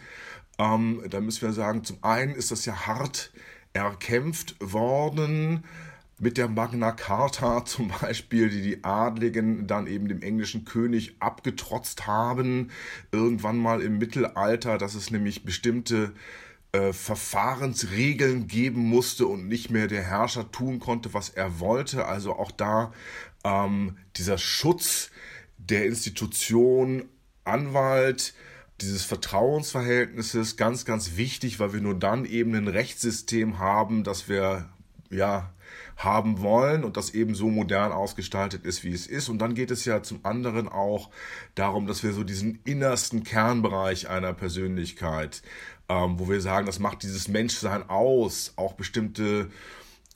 ähm, 0.58 1.00
da 1.08 1.20
müssen 1.20 1.42
wir 1.42 1.52
sagen, 1.52 1.84
zum 1.84 2.02
einen 2.02 2.34
ist 2.34 2.50
das 2.50 2.64
ja 2.64 2.86
hart 2.86 3.32
erkämpft 3.72 4.56
worden 4.58 5.62
mit 6.18 6.36
der 6.36 6.48
Magna 6.48 6.90
Carta 6.90 7.64
zum 7.64 7.92
Beispiel, 8.00 8.48
die 8.50 8.62
die 8.62 8.82
Adligen 8.82 9.68
dann 9.68 9.86
eben 9.86 10.08
dem 10.08 10.22
englischen 10.22 10.64
König 10.64 11.14
abgetrotzt 11.20 12.08
haben, 12.08 12.72
irgendwann 13.12 13.58
mal 13.58 13.80
im 13.80 13.98
Mittelalter, 13.98 14.76
dass 14.76 14.96
es 14.96 15.12
nämlich 15.12 15.44
bestimmte 15.44 16.12
äh, 16.72 16.92
Verfahrensregeln 16.92 18.48
geben 18.48 18.80
musste 18.80 19.26
und 19.26 19.46
nicht 19.46 19.70
mehr 19.70 19.88
der 19.88 20.02
Herrscher 20.02 20.50
tun 20.50 20.80
konnte, 20.80 21.12
was 21.14 21.28
er 21.28 21.60
wollte. 21.60 22.06
Also 22.06 22.34
auch 22.34 22.50
da 22.50 22.92
ähm, 23.44 23.98
dieser 24.16 24.38
Schutz 24.38 25.10
der 25.58 25.86
Institution 25.86 27.04
Anwalt, 27.44 28.34
dieses 28.80 29.04
Vertrauensverhältnisses 29.04 30.56
ganz, 30.56 30.84
ganz 30.84 31.16
wichtig, 31.16 31.60
weil 31.60 31.72
wir 31.72 31.80
nur 31.80 31.98
dann 31.98 32.24
eben 32.24 32.54
ein 32.54 32.68
Rechtssystem 32.68 33.58
haben, 33.58 34.04
das 34.04 34.28
wir 34.28 34.68
ja 35.10 35.52
haben 35.96 36.40
wollen 36.40 36.84
und 36.84 36.96
das 36.96 37.10
eben 37.10 37.34
so 37.34 37.48
modern 37.48 37.92
ausgestaltet 37.92 38.64
ist, 38.64 38.82
wie 38.82 38.92
es 38.92 39.06
ist. 39.06 39.28
Und 39.28 39.38
dann 39.38 39.54
geht 39.54 39.70
es 39.70 39.84
ja 39.84 40.02
zum 40.02 40.24
anderen 40.24 40.68
auch 40.68 41.10
darum, 41.54 41.86
dass 41.86 42.02
wir 42.02 42.12
so 42.12 42.24
diesen 42.24 42.60
innersten 42.64 43.24
Kernbereich 43.24 44.08
einer 44.08 44.32
Persönlichkeit, 44.32 45.42
ähm, 45.92 46.18
wo 46.18 46.28
wir 46.28 46.40
sagen, 46.40 46.66
das 46.66 46.78
macht 46.78 47.02
dieses 47.02 47.28
Menschsein 47.28 47.88
aus, 47.88 48.52
auch 48.56 48.74
bestimmte 48.74 49.50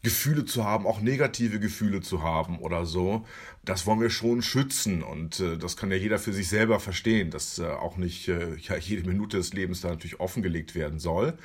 Gefühle 0.02 0.44
zu 0.44 0.64
haben, 0.64 0.86
auch 0.86 1.00
negative 1.00 1.58
Gefühle 1.58 2.00
zu 2.00 2.22
haben 2.22 2.58
oder 2.60 2.86
so, 2.86 3.26
das 3.64 3.86
wollen 3.86 4.00
wir 4.00 4.10
schon 4.10 4.40
schützen 4.40 5.02
und 5.02 5.40
äh, 5.40 5.58
das 5.58 5.76
kann 5.76 5.90
ja 5.90 5.96
jeder 5.96 6.18
für 6.18 6.32
sich 6.32 6.48
selber 6.48 6.78
verstehen, 6.78 7.30
dass 7.30 7.58
äh, 7.58 7.66
auch 7.66 7.96
nicht 7.96 8.28
äh, 8.28 8.54
ja, 8.56 8.76
jede 8.76 9.08
Minute 9.08 9.36
des 9.36 9.52
Lebens 9.52 9.80
da 9.80 9.88
natürlich 9.88 10.20
offengelegt 10.20 10.74
werden 10.74 11.00
soll. 11.00 11.36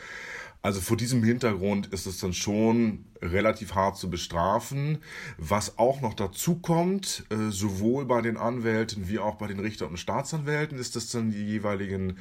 Also 0.63 0.79
vor 0.79 0.95
diesem 0.95 1.23
Hintergrund 1.23 1.87
ist 1.87 2.05
es 2.05 2.19
dann 2.19 2.33
schon 2.33 3.05
relativ 3.19 3.73
hart 3.73 3.97
zu 3.97 4.11
bestrafen. 4.11 4.99
Was 5.39 5.79
auch 5.79 6.01
noch 6.01 6.13
dazu 6.13 6.59
kommt, 6.59 7.25
äh, 7.31 7.49
sowohl 7.49 8.05
bei 8.05 8.21
den 8.21 8.37
Anwälten 8.37 9.09
wie 9.09 9.17
auch 9.17 9.35
bei 9.35 9.47
den 9.47 9.59
Richter 9.59 9.87
und 9.87 9.97
Staatsanwälten, 9.97 10.77
ist 10.77 10.95
das 10.95 11.09
dann 11.09 11.31
die 11.31 11.43
jeweiligen 11.43 12.19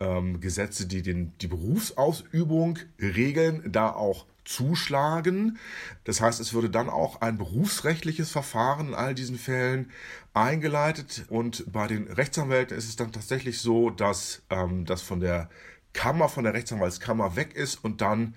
ähm, 0.00 0.40
Gesetze, 0.40 0.86
die 0.86 1.02
den, 1.02 1.32
die 1.40 1.46
Berufsausübung 1.46 2.78
regeln, 3.00 3.70
da 3.70 3.92
auch 3.92 4.26
zuschlagen. 4.44 5.58
Das 6.04 6.20
heißt, 6.20 6.40
es 6.40 6.52
würde 6.52 6.70
dann 6.70 6.88
auch 6.88 7.20
ein 7.20 7.38
berufsrechtliches 7.38 8.30
Verfahren 8.30 8.88
in 8.88 8.94
all 8.94 9.14
diesen 9.14 9.38
Fällen 9.38 9.90
eingeleitet. 10.34 11.26
Und 11.28 11.70
bei 11.70 11.86
den 11.86 12.08
Rechtsanwälten 12.08 12.76
ist 12.76 12.88
es 12.88 12.96
dann 12.96 13.12
tatsächlich 13.12 13.60
so, 13.60 13.90
dass 13.90 14.42
ähm, 14.50 14.86
das 14.86 15.02
von 15.02 15.20
der 15.20 15.48
Kammer, 15.92 16.28
von 16.28 16.44
der 16.44 16.54
Rechtsanwaltskammer 16.54 17.36
weg 17.36 17.54
ist 17.54 17.84
und 17.84 18.00
dann 18.00 18.34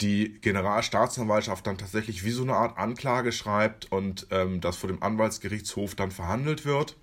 die 0.00 0.40
Generalstaatsanwaltschaft 0.40 1.66
dann 1.66 1.78
tatsächlich 1.78 2.24
wie 2.24 2.30
so 2.30 2.42
eine 2.42 2.54
Art 2.54 2.78
Anklage 2.78 3.32
schreibt 3.32 3.90
und 3.90 4.28
ähm, 4.30 4.60
das 4.60 4.76
vor 4.76 4.88
dem 4.88 5.02
Anwaltsgerichtshof 5.02 5.96
dann 5.96 6.12
verhandelt 6.12 6.64
wird. 6.64 6.96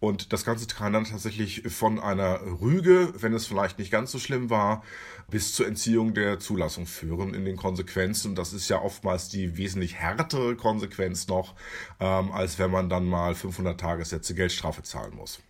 Und 0.00 0.32
das 0.32 0.44
Ganze 0.44 0.66
kann 0.66 0.92
dann 0.92 1.04
tatsächlich 1.04 1.62
von 1.68 1.98
einer 1.98 2.40
Rüge, 2.60 3.12
wenn 3.16 3.32
es 3.32 3.46
vielleicht 3.46 3.78
nicht 3.78 3.90
ganz 3.90 4.12
so 4.12 4.18
schlimm 4.18 4.48
war, 4.48 4.84
bis 5.28 5.52
zur 5.54 5.66
Entziehung 5.66 6.14
der 6.14 6.38
Zulassung 6.38 6.86
führen 6.86 7.34
in 7.34 7.44
den 7.44 7.56
Konsequenzen. 7.56 8.30
Und 8.30 8.38
das 8.38 8.52
ist 8.52 8.68
ja 8.68 8.80
oftmals 8.80 9.28
die 9.28 9.56
wesentlich 9.56 9.96
härtere 9.96 10.54
Konsequenz 10.54 11.26
noch, 11.26 11.54
ähm, 11.98 12.30
als 12.30 12.58
wenn 12.58 12.70
man 12.70 12.88
dann 12.88 13.06
mal 13.06 13.34
500 13.34 13.78
Tagessätze 13.78 14.34
Geldstrafe 14.34 14.82
zahlen 14.82 15.16
muss. 15.16 15.40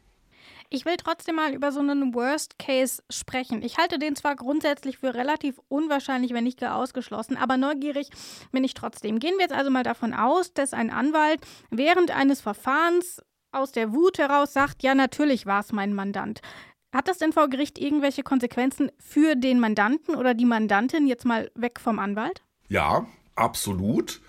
Ich 0.71 0.85
will 0.85 0.97
trotzdem 0.99 1.37
mal 1.37 1.55
über 1.55 1.73
so 1.73 1.81
einen 1.81 2.15
Worst 2.15 2.59
Case 2.59 3.03
sprechen. 3.09 3.63
Ich 3.63 3.79
halte 3.79 3.99
den 3.99 4.17
zwar 4.17 4.37
grundsätzlich 4.37 4.99
für 4.99 5.15
relativ 5.15 5.59
unwahrscheinlich, 5.69 6.35
wenn 6.35 6.45
nicht 6.45 6.61
gar 6.61 6.77
ausgeschlossen, 6.77 7.39
aber 7.39 7.57
neugierig 7.57 8.11
bin 8.53 8.65
ich 8.65 8.75
trotzdem. 8.75 9.19
Gehen 9.19 9.35
wir 9.37 9.45
jetzt 9.45 9.55
also 9.55 9.71
mal 9.71 9.83
davon 9.83 10.13
aus, 10.13 10.53
dass 10.53 10.75
ein 10.75 10.91
Anwalt 10.91 11.41
während 11.71 12.11
eines 12.11 12.43
Verfahrens 12.43 13.23
aus 13.53 13.73
der 13.73 13.93
Wut 13.93 14.19
heraus 14.19 14.53
sagt, 14.53 14.83
ja, 14.83 14.95
natürlich 14.95 15.47
war 15.47 15.61
es 15.61 15.73
mein 15.73 15.95
Mandant. 15.95 16.41
Hat 16.93 17.09
das 17.09 17.19
denn 17.19 17.33
vor 17.33 17.49
Gericht 17.49 17.79
irgendwelche 17.79 18.23
Konsequenzen 18.23 18.91
für 18.99 19.37
den 19.37 19.61
Mandanten 19.61 20.15
oder 20.15 20.35
die 20.35 20.47
Mandantin 20.47 21.07
jetzt 21.07 21.27
mal 21.27 21.51
weg 21.55 21.81
vom 21.81 21.99
Anwalt? 21.99 22.43
Ja, 22.69 23.07
absolut. 23.35 24.21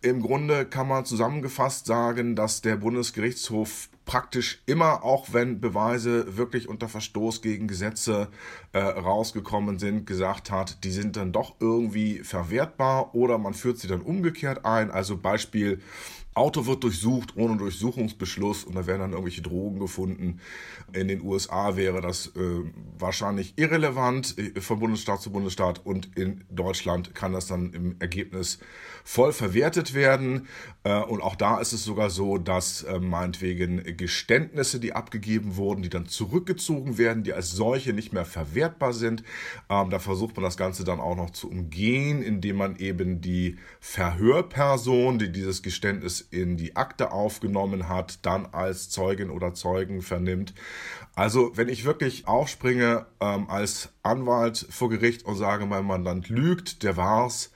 Im 0.00 0.22
Grunde 0.22 0.64
kann 0.64 0.86
man 0.86 1.04
zusammengefasst 1.04 1.86
sagen, 1.86 2.36
dass 2.36 2.60
der 2.60 2.76
Bundesgerichtshof 2.76 3.88
praktisch 4.04 4.62
immer, 4.66 5.02
auch 5.02 5.32
wenn 5.32 5.60
Beweise 5.60 6.36
wirklich 6.36 6.68
unter 6.68 6.88
Verstoß 6.88 7.42
gegen 7.42 7.66
Gesetze 7.66 8.28
äh, 8.72 8.78
rausgekommen 8.78 9.78
sind, 9.78 10.06
gesagt 10.06 10.50
hat, 10.50 10.84
die 10.84 10.90
sind 10.90 11.16
dann 11.16 11.32
doch 11.32 11.56
irgendwie 11.58 12.18
verwertbar 12.18 13.14
oder 13.14 13.38
man 13.38 13.54
führt 13.54 13.78
sie 13.78 13.88
dann 13.88 14.02
umgekehrt 14.02 14.64
ein. 14.64 14.90
Also 14.90 15.16
Beispiel 15.16 15.80
Auto 16.34 16.66
wird 16.66 16.82
durchsucht 16.82 17.36
ohne 17.36 17.56
Durchsuchungsbeschluss 17.56 18.64
und 18.64 18.74
da 18.74 18.86
werden 18.86 19.00
dann 19.00 19.12
irgendwelche 19.12 19.42
Drogen 19.42 19.78
gefunden. 19.78 20.40
In 20.92 21.08
den 21.08 21.22
USA 21.22 21.76
wäre 21.76 22.00
das 22.00 22.28
äh, 22.36 22.60
wahrscheinlich 22.98 23.54
irrelevant 23.56 24.36
äh, 24.38 24.60
von 24.60 24.80
Bundesstaat 24.80 25.22
zu 25.22 25.30
Bundesstaat 25.30 25.86
und 25.86 26.16
in 26.16 26.44
Deutschland 26.50 27.14
kann 27.14 27.32
das 27.32 27.46
dann 27.46 27.72
im 27.72 27.96
Ergebnis 28.00 28.58
voll 29.04 29.32
verwertet 29.32 29.94
werden. 29.94 30.48
Äh, 30.82 31.02
und 31.02 31.20
auch 31.20 31.36
da 31.36 31.58
ist 31.58 31.72
es 31.72 31.84
sogar 31.84 32.10
so, 32.10 32.38
dass 32.38 32.82
äh, 32.82 32.98
meinetwegen 32.98 33.96
Geständnisse, 33.96 34.80
die 34.80 34.94
abgegeben 34.94 35.56
wurden, 35.56 35.82
die 35.82 35.90
dann 35.90 36.06
zurückgezogen 36.06 36.98
werden, 36.98 37.22
die 37.22 37.32
als 37.32 37.52
solche 37.52 37.92
nicht 37.92 38.12
mehr 38.12 38.24
verwertbar 38.24 38.92
sind. 38.92 39.22
Ähm, 39.68 39.90
da 39.90 39.98
versucht 39.98 40.36
man 40.36 40.44
das 40.44 40.56
Ganze 40.56 40.84
dann 40.84 41.00
auch 41.00 41.16
noch 41.16 41.30
zu 41.30 41.50
umgehen, 41.50 42.22
indem 42.22 42.56
man 42.56 42.76
eben 42.76 43.20
die 43.20 43.56
Verhörperson, 43.78 45.18
die 45.18 45.30
dieses 45.30 45.62
Geständnis 45.62 46.23
in 46.30 46.56
die 46.56 46.76
Akte 46.76 47.12
aufgenommen 47.12 47.88
hat, 47.88 48.24
dann 48.26 48.46
als 48.46 48.90
Zeugin 48.90 49.30
oder 49.30 49.54
Zeugen 49.54 50.02
vernimmt. 50.02 50.54
Also 51.14 51.52
wenn 51.56 51.68
ich 51.68 51.84
wirklich 51.84 52.26
aufspringe 52.26 53.06
ähm, 53.20 53.48
als 53.48 53.90
Anwalt 54.02 54.66
vor 54.70 54.90
Gericht 54.90 55.24
und 55.24 55.36
sage, 55.36 55.66
mein 55.66 55.84
Mandant 55.84 56.28
lügt, 56.28 56.82
der 56.82 56.96
war's, 56.96 57.50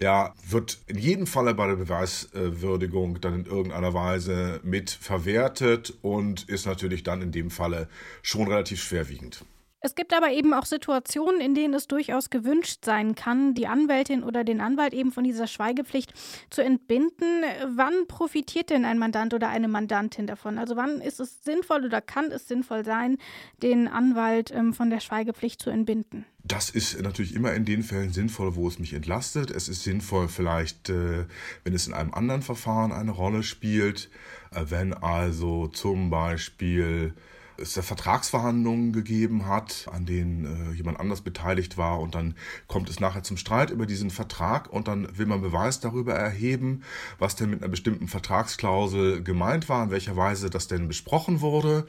ja, 0.00 0.34
wird 0.46 0.78
in 0.86 0.98
jedem 0.98 1.26
Falle 1.26 1.54
bei 1.54 1.66
der 1.66 1.76
Beweiswürdigung 1.76 3.20
dann 3.20 3.40
in 3.40 3.46
irgendeiner 3.46 3.94
Weise 3.94 4.60
mit 4.62 4.90
verwertet 4.90 5.94
und 6.02 6.48
ist 6.48 6.66
natürlich 6.66 7.02
dann 7.02 7.22
in 7.22 7.32
dem 7.32 7.50
Falle 7.50 7.88
schon 8.22 8.48
relativ 8.48 8.82
schwerwiegend. 8.82 9.44
Es 9.84 9.94
gibt 9.94 10.14
aber 10.14 10.30
eben 10.30 10.54
auch 10.54 10.64
Situationen, 10.64 11.42
in 11.42 11.54
denen 11.54 11.74
es 11.74 11.86
durchaus 11.86 12.30
gewünscht 12.30 12.86
sein 12.86 13.14
kann, 13.14 13.52
die 13.52 13.66
Anwältin 13.66 14.22
oder 14.22 14.42
den 14.42 14.62
Anwalt 14.62 14.94
eben 14.94 15.12
von 15.12 15.24
dieser 15.24 15.46
Schweigepflicht 15.46 16.14
zu 16.48 16.64
entbinden. 16.64 17.42
Wann 17.76 18.06
profitiert 18.08 18.70
denn 18.70 18.86
ein 18.86 18.98
Mandant 18.98 19.34
oder 19.34 19.50
eine 19.50 19.68
Mandantin 19.68 20.26
davon? 20.26 20.56
Also 20.56 20.76
wann 20.76 21.02
ist 21.02 21.20
es 21.20 21.44
sinnvoll 21.44 21.84
oder 21.84 22.00
kann 22.00 22.32
es 22.32 22.48
sinnvoll 22.48 22.82
sein, 22.82 23.18
den 23.62 23.86
Anwalt 23.86 24.50
ähm, 24.52 24.72
von 24.72 24.88
der 24.88 25.00
Schweigepflicht 25.00 25.60
zu 25.60 25.68
entbinden? 25.68 26.24
Das 26.44 26.70
ist 26.70 26.98
natürlich 27.02 27.34
immer 27.34 27.52
in 27.52 27.66
den 27.66 27.82
Fällen 27.82 28.10
sinnvoll, 28.10 28.56
wo 28.56 28.66
es 28.68 28.78
mich 28.78 28.94
entlastet. 28.94 29.50
Es 29.50 29.68
ist 29.68 29.82
sinnvoll 29.82 30.28
vielleicht, 30.28 30.88
äh, 30.88 31.26
wenn 31.62 31.74
es 31.74 31.86
in 31.86 31.92
einem 31.92 32.14
anderen 32.14 32.40
Verfahren 32.40 32.90
eine 32.90 33.10
Rolle 33.10 33.42
spielt, 33.42 34.08
äh, 34.50 34.64
wenn 34.70 34.94
also 34.94 35.66
zum 35.66 36.08
Beispiel 36.08 37.12
es 37.56 37.74
Vertragsverhandlungen 37.74 38.92
gegeben 38.92 39.46
hat, 39.46 39.86
an 39.92 40.06
denen 40.06 40.72
äh, 40.72 40.74
jemand 40.74 41.00
anders 41.00 41.20
beteiligt 41.20 41.76
war 41.76 42.00
und 42.00 42.14
dann 42.14 42.34
kommt 42.66 42.88
es 42.88 43.00
nachher 43.00 43.22
zum 43.22 43.36
Streit 43.36 43.70
über 43.70 43.86
diesen 43.86 44.10
Vertrag 44.10 44.72
und 44.72 44.88
dann 44.88 45.16
will 45.16 45.26
man 45.26 45.40
Beweis 45.40 45.80
darüber 45.80 46.14
erheben, 46.14 46.82
was 47.18 47.36
denn 47.36 47.50
mit 47.50 47.62
einer 47.62 47.70
bestimmten 47.70 48.08
Vertragsklausel 48.08 49.22
gemeint 49.22 49.68
war, 49.68 49.84
in 49.84 49.90
welcher 49.90 50.16
Weise 50.16 50.50
das 50.50 50.68
denn 50.68 50.88
besprochen 50.88 51.40
wurde. 51.40 51.86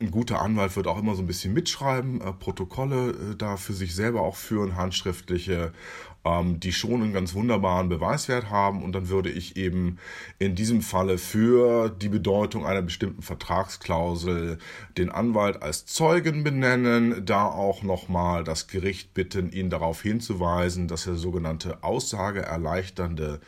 Ein 0.00 0.10
guter 0.10 0.42
Anwalt 0.42 0.76
wird 0.76 0.86
auch 0.86 0.98
immer 0.98 1.14
so 1.14 1.22
ein 1.22 1.26
bisschen 1.26 1.54
mitschreiben, 1.54 2.20
äh, 2.20 2.32
Protokolle 2.32 3.10
äh, 3.10 3.36
da 3.36 3.56
für 3.56 3.72
sich 3.72 3.94
selber 3.94 4.22
auch 4.22 4.36
führen, 4.36 4.76
handschriftliche 4.76 5.72
die 6.58 6.72
schon 6.72 7.02
einen 7.02 7.12
ganz 7.12 7.34
wunderbaren 7.34 7.88
Beweiswert 7.88 8.50
haben. 8.50 8.82
Und 8.82 8.92
dann 8.92 9.08
würde 9.08 9.30
ich 9.30 9.56
eben 9.56 9.98
in 10.38 10.54
diesem 10.54 10.82
Falle 10.82 11.18
für 11.18 11.88
die 11.88 12.08
Bedeutung 12.08 12.66
einer 12.66 12.82
bestimmten 12.82 13.22
Vertragsklausel 13.22 14.58
den 14.96 15.10
Anwalt 15.10 15.62
als 15.62 15.86
Zeugen 15.86 16.44
benennen, 16.44 17.24
da 17.24 17.46
auch 17.46 17.82
nochmal 17.82 18.44
das 18.44 18.66
Gericht 18.66 19.14
bitten, 19.14 19.50
ihn 19.50 19.70
darauf 19.70 20.02
hinzuweisen, 20.02 20.88
dass 20.88 21.06
er 21.06 21.14
sogenannte 21.16 21.82
aussageerleichternde 21.82 23.40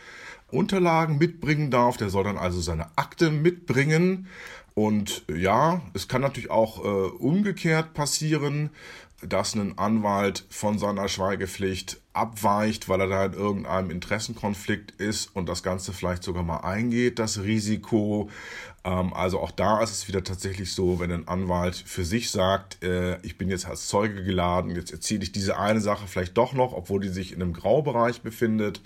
Unterlagen 0.50 1.18
mitbringen 1.18 1.70
darf. 1.70 1.96
Der 1.96 2.10
soll 2.10 2.24
dann 2.24 2.38
also 2.38 2.60
seine 2.60 2.86
Akte 2.96 3.30
mitbringen. 3.30 4.28
Und 4.74 5.24
ja, 5.28 5.80
es 5.94 6.06
kann 6.06 6.20
natürlich 6.20 6.50
auch 6.50 6.84
äh, 6.84 7.08
umgekehrt 7.18 7.94
passieren, 7.94 8.70
dass 9.26 9.54
ein 9.54 9.78
Anwalt 9.78 10.44
von 10.48 10.78
seiner 10.78 11.08
Schweigepflicht 11.08 12.00
abweicht, 12.18 12.88
weil 12.88 13.00
er 13.00 13.06
da 13.06 13.24
in 13.26 13.32
irgendeinem 13.32 13.90
Interessenkonflikt 13.90 14.90
ist 14.92 15.34
und 15.34 15.48
das 15.48 15.62
Ganze 15.62 15.92
vielleicht 15.92 16.22
sogar 16.22 16.42
mal 16.42 16.58
eingeht, 16.58 17.18
das 17.18 17.42
Risiko. 17.42 18.28
Ähm, 18.84 19.12
also 19.12 19.40
auch 19.40 19.50
da 19.50 19.82
ist 19.82 19.90
es 19.90 20.08
wieder 20.08 20.24
tatsächlich 20.24 20.72
so, 20.72 21.00
wenn 21.00 21.12
ein 21.12 21.28
Anwalt 21.28 21.76
für 21.76 22.04
sich 22.04 22.30
sagt, 22.30 22.82
äh, 22.82 23.20
ich 23.22 23.38
bin 23.38 23.48
jetzt 23.48 23.66
als 23.66 23.88
Zeuge 23.88 24.24
geladen, 24.24 24.74
jetzt 24.74 24.92
erzähle 24.92 25.22
ich 25.22 25.32
diese 25.32 25.58
eine 25.58 25.80
Sache 25.80 26.06
vielleicht 26.06 26.36
doch 26.36 26.52
noch, 26.52 26.72
obwohl 26.72 27.00
die 27.00 27.08
sich 27.08 27.32
in 27.32 27.42
einem 27.42 27.52
Graubereich 27.52 28.22
befindet, 28.22 28.80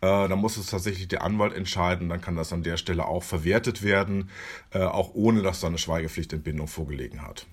äh, 0.00 0.28
dann 0.28 0.38
muss 0.38 0.56
es 0.56 0.66
tatsächlich 0.66 1.08
der 1.08 1.22
Anwalt 1.22 1.54
entscheiden, 1.54 2.08
dann 2.08 2.20
kann 2.20 2.36
das 2.36 2.52
an 2.52 2.62
der 2.62 2.76
Stelle 2.76 3.06
auch 3.06 3.22
verwertet 3.22 3.82
werden, 3.82 4.30
äh, 4.70 4.80
auch 4.80 5.14
ohne 5.14 5.42
dass 5.42 5.60
da 5.60 5.68
eine 5.68 5.78
Schweigepflichtentbindung 5.78 6.68
vorgelegen 6.68 7.22
hat. 7.22 7.46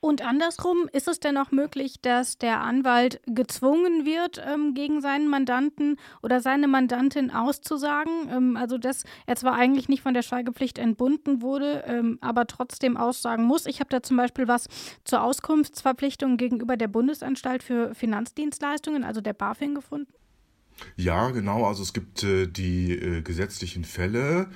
Und 0.00 0.22
andersrum, 0.22 0.88
ist 0.92 1.08
es 1.08 1.20
denn 1.20 1.36
auch 1.36 1.50
möglich, 1.50 2.00
dass 2.00 2.38
der 2.38 2.60
Anwalt 2.60 3.20
gezwungen 3.26 4.04
wird, 4.04 4.40
ähm, 4.46 4.74
gegen 4.74 5.00
seinen 5.00 5.28
Mandanten 5.28 5.96
oder 6.22 6.40
seine 6.40 6.68
Mandantin 6.68 7.30
auszusagen? 7.30 8.28
Ähm, 8.30 8.56
also, 8.56 8.78
dass 8.78 9.04
er 9.26 9.36
zwar 9.36 9.54
eigentlich 9.54 9.88
nicht 9.88 10.02
von 10.02 10.14
der 10.14 10.22
Schweigepflicht 10.22 10.78
entbunden 10.78 11.42
wurde, 11.42 11.84
ähm, 11.86 12.18
aber 12.20 12.46
trotzdem 12.46 12.96
aussagen 12.96 13.44
muss. 13.44 13.66
Ich 13.66 13.80
habe 13.80 13.90
da 13.90 14.02
zum 14.02 14.16
Beispiel 14.16 14.48
was 14.48 14.68
zur 15.04 15.22
Auskunftsverpflichtung 15.22 16.36
gegenüber 16.36 16.76
der 16.76 16.88
Bundesanstalt 16.88 17.62
für 17.62 17.94
Finanzdienstleistungen, 17.94 19.04
also 19.04 19.20
der 19.20 19.32
BaFin, 19.32 19.74
gefunden. 19.74 20.12
Ja, 20.96 21.30
genau. 21.30 21.64
Also 21.64 21.82
es 21.82 21.92
gibt 21.92 22.22
äh, 22.22 22.46
die 22.46 22.92
äh, 22.92 23.22
gesetzlichen 23.22 23.84
Fälle, 23.84 24.48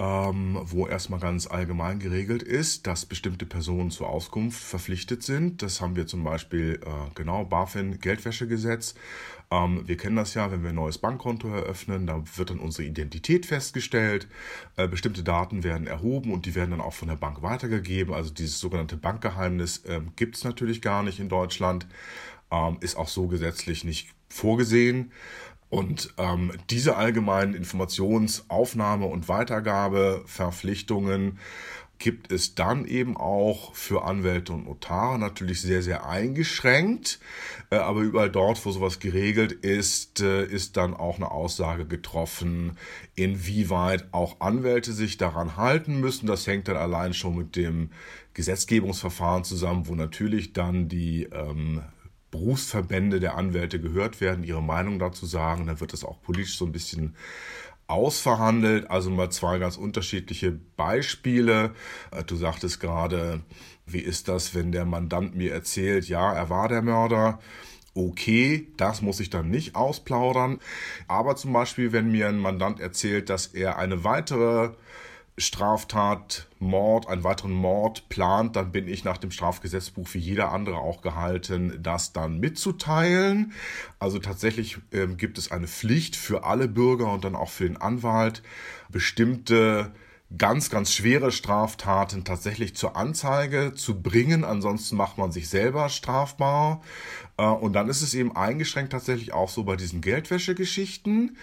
ähm, 0.00 0.58
wo 0.64 0.86
erstmal 0.86 1.20
ganz 1.20 1.46
allgemein 1.46 1.98
geregelt 1.98 2.42
ist, 2.42 2.86
dass 2.86 3.04
bestimmte 3.04 3.44
Personen 3.44 3.90
zur 3.90 4.08
Auskunft 4.08 4.58
verpflichtet 4.58 5.22
sind. 5.22 5.60
Das 5.60 5.82
haben 5.82 5.94
wir 5.94 6.06
zum 6.06 6.24
Beispiel, 6.24 6.80
äh, 6.82 7.10
genau, 7.14 7.44
BaFin, 7.44 8.00
Geldwäschegesetz. 8.00 8.94
Ähm, 9.50 9.86
wir 9.86 9.98
kennen 9.98 10.16
das 10.16 10.32
ja, 10.32 10.50
wenn 10.50 10.62
wir 10.62 10.70
ein 10.70 10.76
neues 10.76 10.96
Bankkonto 10.96 11.48
eröffnen, 11.48 12.06
da 12.06 12.22
wird 12.36 12.48
dann 12.48 12.60
unsere 12.60 12.88
Identität 12.88 13.44
festgestellt. 13.44 14.26
Äh, 14.78 14.88
bestimmte 14.88 15.22
Daten 15.22 15.64
werden 15.64 15.86
erhoben 15.86 16.32
und 16.32 16.46
die 16.46 16.54
werden 16.54 16.70
dann 16.70 16.80
auch 16.80 16.94
von 16.94 17.08
der 17.08 17.16
Bank 17.16 17.42
weitergegeben. 17.42 18.14
Also 18.14 18.32
dieses 18.32 18.58
sogenannte 18.58 18.96
Bankgeheimnis 18.96 19.84
äh, 19.84 20.00
gibt 20.16 20.36
es 20.36 20.44
natürlich 20.44 20.80
gar 20.80 21.02
nicht 21.02 21.20
in 21.20 21.28
Deutschland. 21.28 21.86
Ähm, 22.50 22.78
ist 22.80 22.96
auch 22.96 23.08
so 23.08 23.26
gesetzlich 23.28 23.84
nicht 23.84 24.14
vorgesehen. 24.30 25.12
Und 25.70 26.12
ähm, 26.18 26.52
diese 26.68 26.96
allgemeinen 26.96 27.54
Informationsaufnahme 27.54 29.06
und 29.06 29.28
Weitergabeverpflichtungen 29.28 31.38
gibt 32.00 32.32
es 32.32 32.54
dann 32.54 32.86
eben 32.86 33.16
auch 33.16 33.74
für 33.74 34.04
Anwälte 34.04 34.54
und 34.54 34.64
Notare 34.64 35.18
natürlich 35.18 35.60
sehr, 35.60 35.82
sehr 35.82 36.06
eingeschränkt. 36.06 37.20
Äh, 37.70 37.76
aber 37.76 38.00
überall 38.00 38.30
dort, 38.30 38.64
wo 38.64 38.72
sowas 38.72 38.98
geregelt 38.98 39.52
ist, 39.52 40.20
äh, 40.20 40.44
ist 40.44 40.76
dann 40.76 40.94
auch 40.94 41.16
eine 41.16 41.30
Aussage 41.30 41.86
getroffen, 41.86 42.76
inwieweit 43.14 44.12
auch 44.12 44.40
Anwälte 44.40 44.92
sich 44.92 45.18
daran 45.18 45.56
halten 45.56 46.00
müssen. 46.00 46.26
Das 46.26 46.46
hängt 46.46 46.68
dann 46.68 46.78
allein 46.78 47.14
schon 47.14 47.36
mit 47.36 47.54
dem 47.54 47.90
Gesetzgebungsverfahren 48.34 49.44
zusammen, 49.44 49.86
wo 49.86 49.94
natürlich 49.94 50.54
dann 50.54 50.88
die 50.88 51.24
ähm, 51.24 51.82
Berufsverbände 52.30 53.20
der 53.20 53.36
Anwälte 53.36 53.80
gehört 53.80 54.20
werden, 54.20 54.44
ihre 54.44 54.62
Meinung 54.62 54.98
dazu 54.98 55.26
sagen. 55.26 55.66
Dann 55.66 55.80
wird 55.80 55.92
das 55.92 56.04
auch 56.04 56.22
politisch 56.22 56.56
so 56.56 56.64
ein 56.64 56.72
bisschen 56.72 57.16
ausverhandelt. 57.86 58.88
Also 58.90 59.10
mal 59.10 59.30
zwei 59.30 59.58
ganz 59.58 59.76
unterschiedliche 59.76 60.52
Beispiele. 60.52 61.74
Äh, 62.12 62.24
du 62.24 62.36
sagtest 62.36 62.80
gerade, 62.80 63.40
wie 63.86 63.98
ist 63.98 64.28
das, 64.28 64.54
wenn 64.54 64.72
der 64.72 64.84
Mandant 64.84 65.34
mir 65.34 65.52
erzählt, 65.52 66.08
ja, 66.08 66.32
er 66.32 66.48
war 66.50 66.68
der 66.68 66.82
Mörder. 66.82 67.40
Okay, 67.92 68.68
das 68.76 69.02
muss 69.02 69.18
ich 69.18 69.30
dann 69.30 69.50
nicht 69.50 69.74
ausplaudern. 69.74 70.60
Aber 71.08 71.34
zum 71.34 71.52
Beispiel, 71.52 71.92
wenn 71.92 72.10
mir 72.12 72.28
ein 72.28 72.38
Mandant 72.38 72.78
erzählt, 72.78 73.28
dass 73.28 73.48
er 73.48 73.78
eine 73.78 74.04
weitere 74.04 74.70
Straftat, 75.40 76.48
Mord, 76.58 77.08
einen 77.08 77.24
weiteren 77.24 77.52
Mord 77.52 78.08
plant, 78.08 78.56
dann 78.56 78.72
bin 78.72 78.88
ich 78.88 79.04
nach 79.04 79.18
dem 79.18 79.30
Strafgesetzbuch 79.30 80.08
wie 80.12 80.18
jeder 80.18 80.52
andere 80.52 80.76
auch 80.76 81.02
gehalten, 81.02 81.78
das 81.82 82.12
dann 82.12 82.38
mitzuteilen. 82.38 83.52
Also 83.98 84.18
tatsächlich 84.18 84.78
ähm, 84.92 85.16
gibt 85.16 85.38
es 85.38 85.50
eine 85.50 85.68
Pflicht 85.68 86.16
für 86.16 86.44
alle 86.44 86.68
Bürger 86.68 87.12
und 87.12 87.24
dann 87.24 87.34
auch 87.34 87.50
für 87.50 87.64
den 87.64 87.76
Anwalt, 87.76 88.42
bestimmte 88.90 89.92
ganz, 90.36 90.70
ganz 90.70 90.92
schwere 90.92 91.32
Straftaten 91.32 92.24
tatsächlich 92.24 92.76
zur 92.76 92.96
Anzeige 92.96 93.74
zu 93.74 94.00
bringen. 94.00 94.44
Ansonsten 94.44 94.96
macht 94.96 95.18
man 95.18 95.32
sich 95.32 95.48
selber 95.48 95.88
strafbar. 95.88 96.82
Äh, 97.36 97.44
und 97.44 97.72
dann 97.72 97.88
ist 97.88 98.02
es 98.02 98.14
eben 98.14 98.36
eingeschränkt 98.36 98.92
tatsächlich 98.92 99.32
auch 99.32 99.48
so 99.48 99.64
bei 99.64 99.76
diesen 99.76 100.00
Geldwäschegeschichten. 100.00 101.36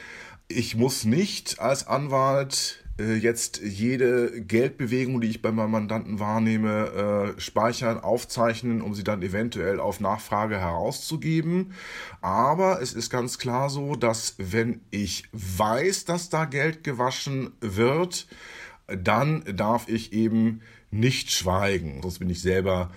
Ich 0.48 0.76
muss 0.76 1.04
nicht 1.04 1.60
als 1.60 1.88
Anwalt 1.88 2.84
jetzt 2.98 3.62
jede 3.62 4.42
Geldbewegung, 4.42 5.22
die 5.22 5.30
ich 5.30 5.42
bei 5.42 5.52
meinem 5.52 5.72
Mandanten 5.72 6.20
wahrnehme, 6.20 7.36
äh, 7.38 7.40
speichern, 7.40 8.00
aufzeichnen, 8.00 8.82
um 8.82 8.94
sie 8.94 9.04
dann 9.04 9.22
eventuell 9.22 9.80
auf 9.80 10.00
Nachfrage 10.00 10.60
herauszugeben. 10.60 11.74
Aber 12.22 12.82
es 12.82 12.94
ist 12.94 13.10
ganz 13.10 13.38
klar 13.38 13.70
so, 13.70 13.96
dass 13.96 14.36
wenn 14.38 14.82
ich 14.90 15.26
weiß, 15.32 16.06
dass 16.06 16.30
da 16.30 16.46
Geld 16.46 16.84
gewaschen 16.84 17.52
wird, 17.62 18.28
dann 18.88 19.44
darf 19.56 19.88
ich 19.90 20.14
eben 20.14 20.62
nicht 20.90 21.32
schweigen. 21.32 22.02
Sonst 22.02 22.20
bin 22.20 22.30
ich 22.30 22.42
selber 22.42 22.90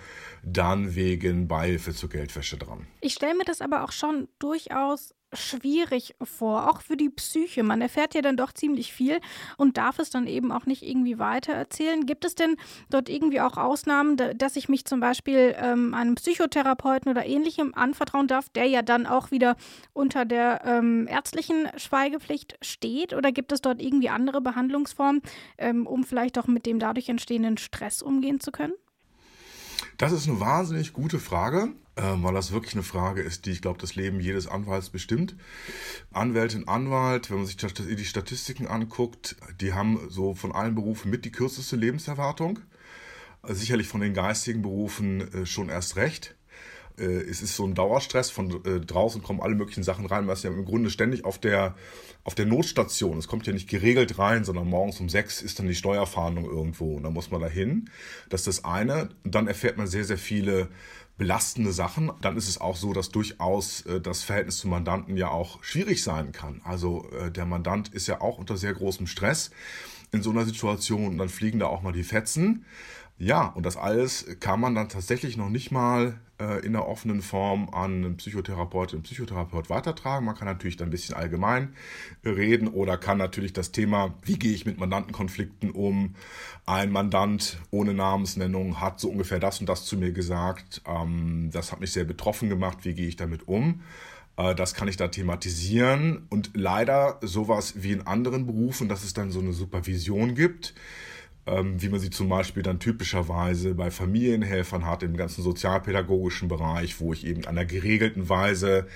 dann 0.43 0.95
wegen 0.95 1.49
Beihilfe 1.49 1.95
zur 1.95 2.09
Geldwäsche 2.09 2.57
dran. 2.57 2.87
Ich 3.01 3.15
stelle 3.15 3.35
mir 3.35 3.45
das 3.45 3.61
aber 3.61 3.85
auch 3.85 3.93
schon 3.93 4.29
durchaus 4.39 5.15
schwierig 5.33 6.15
vor, 6.23 6.71
auch 6.71 6.81
für 6.81 6.97
die 6.97 7.11
Psyche. 7.11 7.63
Man 7.63 7.81
erfährt 7.81 8.15
ja 8.15 8.23
dann 8.23 8.37
doch 8.37 8.53
ziemlich 8.53 8.93
viel 8.93 9.21
und 9.57 9.77
darf 9.77 9.99
es 9.99 10.11
dann 10.11 10.27
eben 10.27 10.53
auch 10.53 10.67
nicht 10.67 10.83
irgendwie 10.83 11.19
weiter 11.19 11.53
erzählen. 11.53 12.07
Gibt 12.07 12.25
es 12.25 12.35
denn 12.35 12.57
dort 12.91 13.09
irgendwie 13.09 13.41
auch 13.41 13.57
Ausnahmen, 13.57 14.17
dass 14.37 14.57
ich 14.57 14.69
mich 14.69 14.85
zum 14.85 15.01
Beispiel 15.01 15.55
ähm, 15.59 15.95
einem 15.95 16.15
Psychotherapeuten 16.17 17.11
oder 17.11 17.27
ähnlichem 17.27 17.75
anvertrauen 17.75 18.27
darf, 18.27 18.49
der 18.49 18.67
ja 18.67 18.83
dann 18.83 19.07
auch 19.07 19.31
wieder 19.31 19.57
unter 19.93 20.25
der 20.25 20.63
ähm, 20.65 21.07
ärztlichen 21.09 21.69
Schweigepflicht 21.77 22.59
steht? 22.63 23.15
Oder 23.15 23.33
gibt 23.33 23.53
es 23.53 23.61
dort 23.61 23.81
irgendwie 23.81 24.09
andere 24.09 24.41
Behandlungsformen, 24.41 25.23
ähm, 25.59 25.87
um 25.87 26.05
vielleicht 26.05 26.39
auch 26.39 26.47
mit 26.47 26.67
dem 26.67 26.79
dadurch 26.79 27.09
entstehenden 27.09 27.57
Stress 27.57 28.03
umgehen 28.03 28.41
zu 28.41 28.51
können? 28.51 28.73
Das 29.97 30.13
ist 30.13 30.29
eine 30.29 30.41
wahnsinnig 30.41 30.93
gute 30.93 31.19
Frage, 31.19 31.69
äh, 31.97 32.03
weil 32.03 32.35
das 32.35 32.53
wirklich 32.53 32.75
eine 32.75 32.83
Frage 32.83 33.23
ist, 33.23 33.47
die, 33.47 33.51
ich 33.51 33.63
glaube, 33.63 33.79
das 33.79 33.95
Leben 33.95 34.21
jedes 34.21 34.47
Anwalts 34.47 34.91
bestimmt. 34.91 35.37
Anwältin, 36.13 36.69
Anwalt, 36.69 37.31
wenn 37.31 37.39
man 37.39 37.47
sich 37.47 37.57
die 37.57 38.05
Statistiken 38.05 38.67
anguckt, 38.67 39.37
die 39.61 39.73
haben 39.73 40.01
so 40.09 40.35
von 40.35 40.53
allen 40.53 40.75
Berufen 40.75 41.11
mit 41.11 41.25
die 41.25 41.33
kürzeste 41.33 41.77
Lebenserwartung. 41.77 42.61
Sicherlich 43.43 43.89
von 43.89 44.03
den 44.03 44.13
geistigen 44.13 44.63
Berufen 44.63 45.33
äh, 45.33 45.47
schon 45.47 45.69
erst 45.69 45.97
recht 45.97 46.37
es 47.05 47.43
ist 47.43 47.57
so 47.57 47.65
ein 47.67 47.75
Dauerstress. 47.75 48.31
Von 48.31 48.65
äh, 48.65 48.81
draußen 48.81 49.23
kommen 49.23 49.41
alle 49.41 49.55
möglichen 49.55 49.83
Sachen 49.83 50.07
rein. 50.07 50.27
Man 50.27 50.35
ist 50.35 50.45
ja 50.45 50.51
im 50.51 50.65
Grunde 50.65 50.91
ständig 50.91 51.25
auf 51.25 51.39
der, 51.39 51.75
auf 52.25 52.35
der 52.35 52.47
Notstation. 52.47 53.19
Es 53.19 53.29
kommt 53.29 53.47
ja 53.47 53.53
nicht 53.53 53.69
geregelt 53.69 54.19
rein, 54.19 54.45
sondern 54.45 54.69
morgens 54.69 55.01
um 55.01 55.09
sechs 55.09 55.43
ist 55.43 55.59
dann 55.59 55.67
die 55.67 55.75
Steuerfahndung 55.75 56.45
irgendwo 56.45 56.97
und 56.97 57.03
dann 57.03 57.13
muss 57.13 57.31
man 57.31 57.41
da 57.41 57.49
hin. 57.49 57.91
Das 58.29 58.47
ist 58.47 58.59
das 58.59 58.65
eine. 58.65 59.09
Dann 59.25 59.47
erfährt 59.47 59.77
man 59.77 59.87
sehr, 59.87 60.05
sehr 60.05 60.19
viele 60.19 60.69
belastende 61.21 61.73
Sachen. 61.73 62.11
Dann 62.23 62.39
ist 62.39 62.49
es 62.49 62.61
auch 62.61 62.77
so, 62.77 62.95
dass 62.95 63.11
durchaus 63.11 63.83
äh, 63.83 64.01
das 64.01 64.23
Verhältnis 64.23 64.57
zum 64.57 64.71
Mandanten 64.71 65.17
ja 65.19 65.29
auch 65.29 65.63
schwierig 65.63 66.03
sein 66.03 66.33
kann. 66.33 66.63
Also 66.65 67.09
äh, 67.11 67.31
der 67.31 67.45
Mandant 67.45 67.89
ist 67.89 68.07
ja 68.07 68.23
auch 68.23 68.39
unter 68.39 68.57
sehr 68.57 68.73
großem 68.73 69.07
Stress 69.07 69.51
in 70.13 70.23
so 70.23 70.31
einer 70.31 70.45
Situation 70.45 71.07
und 71.07 71.19
dann 71.19 71.29
fliegen 71.29 71.59
da 71.59 71.67
auch 71.67 71.83
mal 71.83 71.93
die 71.93 72.05
Fetzen. 72.05 72.65
Ja, 73.21 73.49
und 73.49 73.67
das 73.67 73.77
alles 73.77 74.25
kann 74.41 74.61
man 74.61 74.75
dann 74.75 74.89
tatsächlich 74.89 75.37
noch 75.37 75.51
nicht 75.51 75.71
mal 75.71 76.19
äh, 76.41 76.65
in 76.65 76.73
der 76.73 76.89
offenen 76.89 77.21
Form 77.21 77.69
an 77.69 78.03
einen 78.03 78.17
Psychotherapeut, 78.17 78.95
einen 78.95 79.03
Psychotherapeut 79.03 79.69
weitertragen. 79.69 80.25
Man 80.25 80.35
kann 80.35 80.47
natürlich 80.49 80.79
dann 80.79 80.89
ein 80.89 80.91
bisschen 80.91 81.15
allgemein 81.15 81.75
reden 82.25 82.67
oder 82.67 82.97
kann 82.97 83.19
natürlich 83.19 83.53
das 83.53 83.73
Thema, 83.73 84.15
wie 84.25 84.39
gehe 84.39 84.55
ich 84.55 84.65
mit 84.65 84.79
Mandantenkonflikten 84.79 85.71
um? 85.71 86.15
Ein 86.65 86.93
Mandant 86.93 87.59
ohne 87.71 87.93
Namensnennung 87.93 88.81
hat 88.81 89.01
so 89.01 89.11
ungefähr 89.11 89.39
das 89.39 89.61
und 89.61 89.69
das 89.69 89.85
zu 89.85 89.99
mir 89.99 90.13
gesagt. 90.13 90.81
Ähm, 90.87 91.51
das 91.53 91.73
hat 91.73 91.81
mich 91.81 91.93
sehr 91.93 92.05
betroffen 92.05 92.49
gemacht. 92.49 92.79
Wie 92.87 92.95
gehe 92.95 93.09
ich 93.09 93.17
damit 93.17 93.47
um? 93.47 93.83
Äh, 94.39 94.55
das 94.55 94.73
kann 94.73 94.89
ich 94.89 94.97
da 94.97 95.09
thematisieren 95.09 96.27
und 96.31 96.53
leider 96.55 97.19
sowas 97.21 97.75
wie 97.83 97.93
in 97.93 98.07
anderen 98.07 98.47
Berufen, 98.47 98.89
dass 98.89 99.05
es 99.05 99.13
dann 99.13 99.31
so 99.31 99.41
eine 99.41 99.53
Supervision 99.53 100.35
gibt 100.35 100.73
wie 101.51 101.89
man 101.89 102.01
sie 102.01 102.11
zum 102.11 102.29
Beispiel 102.29 102.63
dann 102.63 102.79
typischerweise 102.79 103.75
bei 103.75 103.91
Familienhelfern 103.91 104.87
hat, 104.87 105.03
im 105.03 105.17
ganzen 105.17 105.43
sozialpädagogischen 105.43 106.49
Bereich, 106.49 107.01
wo 107.01 107.13
ich 107.13 107.27
eben 107.27 107.47
einer 107.47 107.65
geregelten 107.65 108.29
Weise 108.29 108.87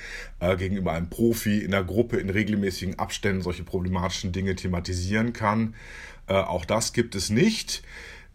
äh, 0.40 0.56
gegenüber 0.56 0.92
einem 0.92 1.10
Profi 1.10 1.58
in 1.58 1.70
der 1.70 1.84
Gruppe 1.84 2.18
in 2.18 2.30
regelmäßigen 2.30 2.98
Abständen 2.98 3.42
solche 3.42 3.64
problematischen 3.64 4.32
Dinge 4.32 4.54
thematisieren 4.54 5.32
kann. 5.32 5.74
Äh, 6.26 6.34
auch 6.34 6.64
das 6.64 6.92
gibt 6.92 7.14
es 7.14 7.30
nicht. 7.30 7.82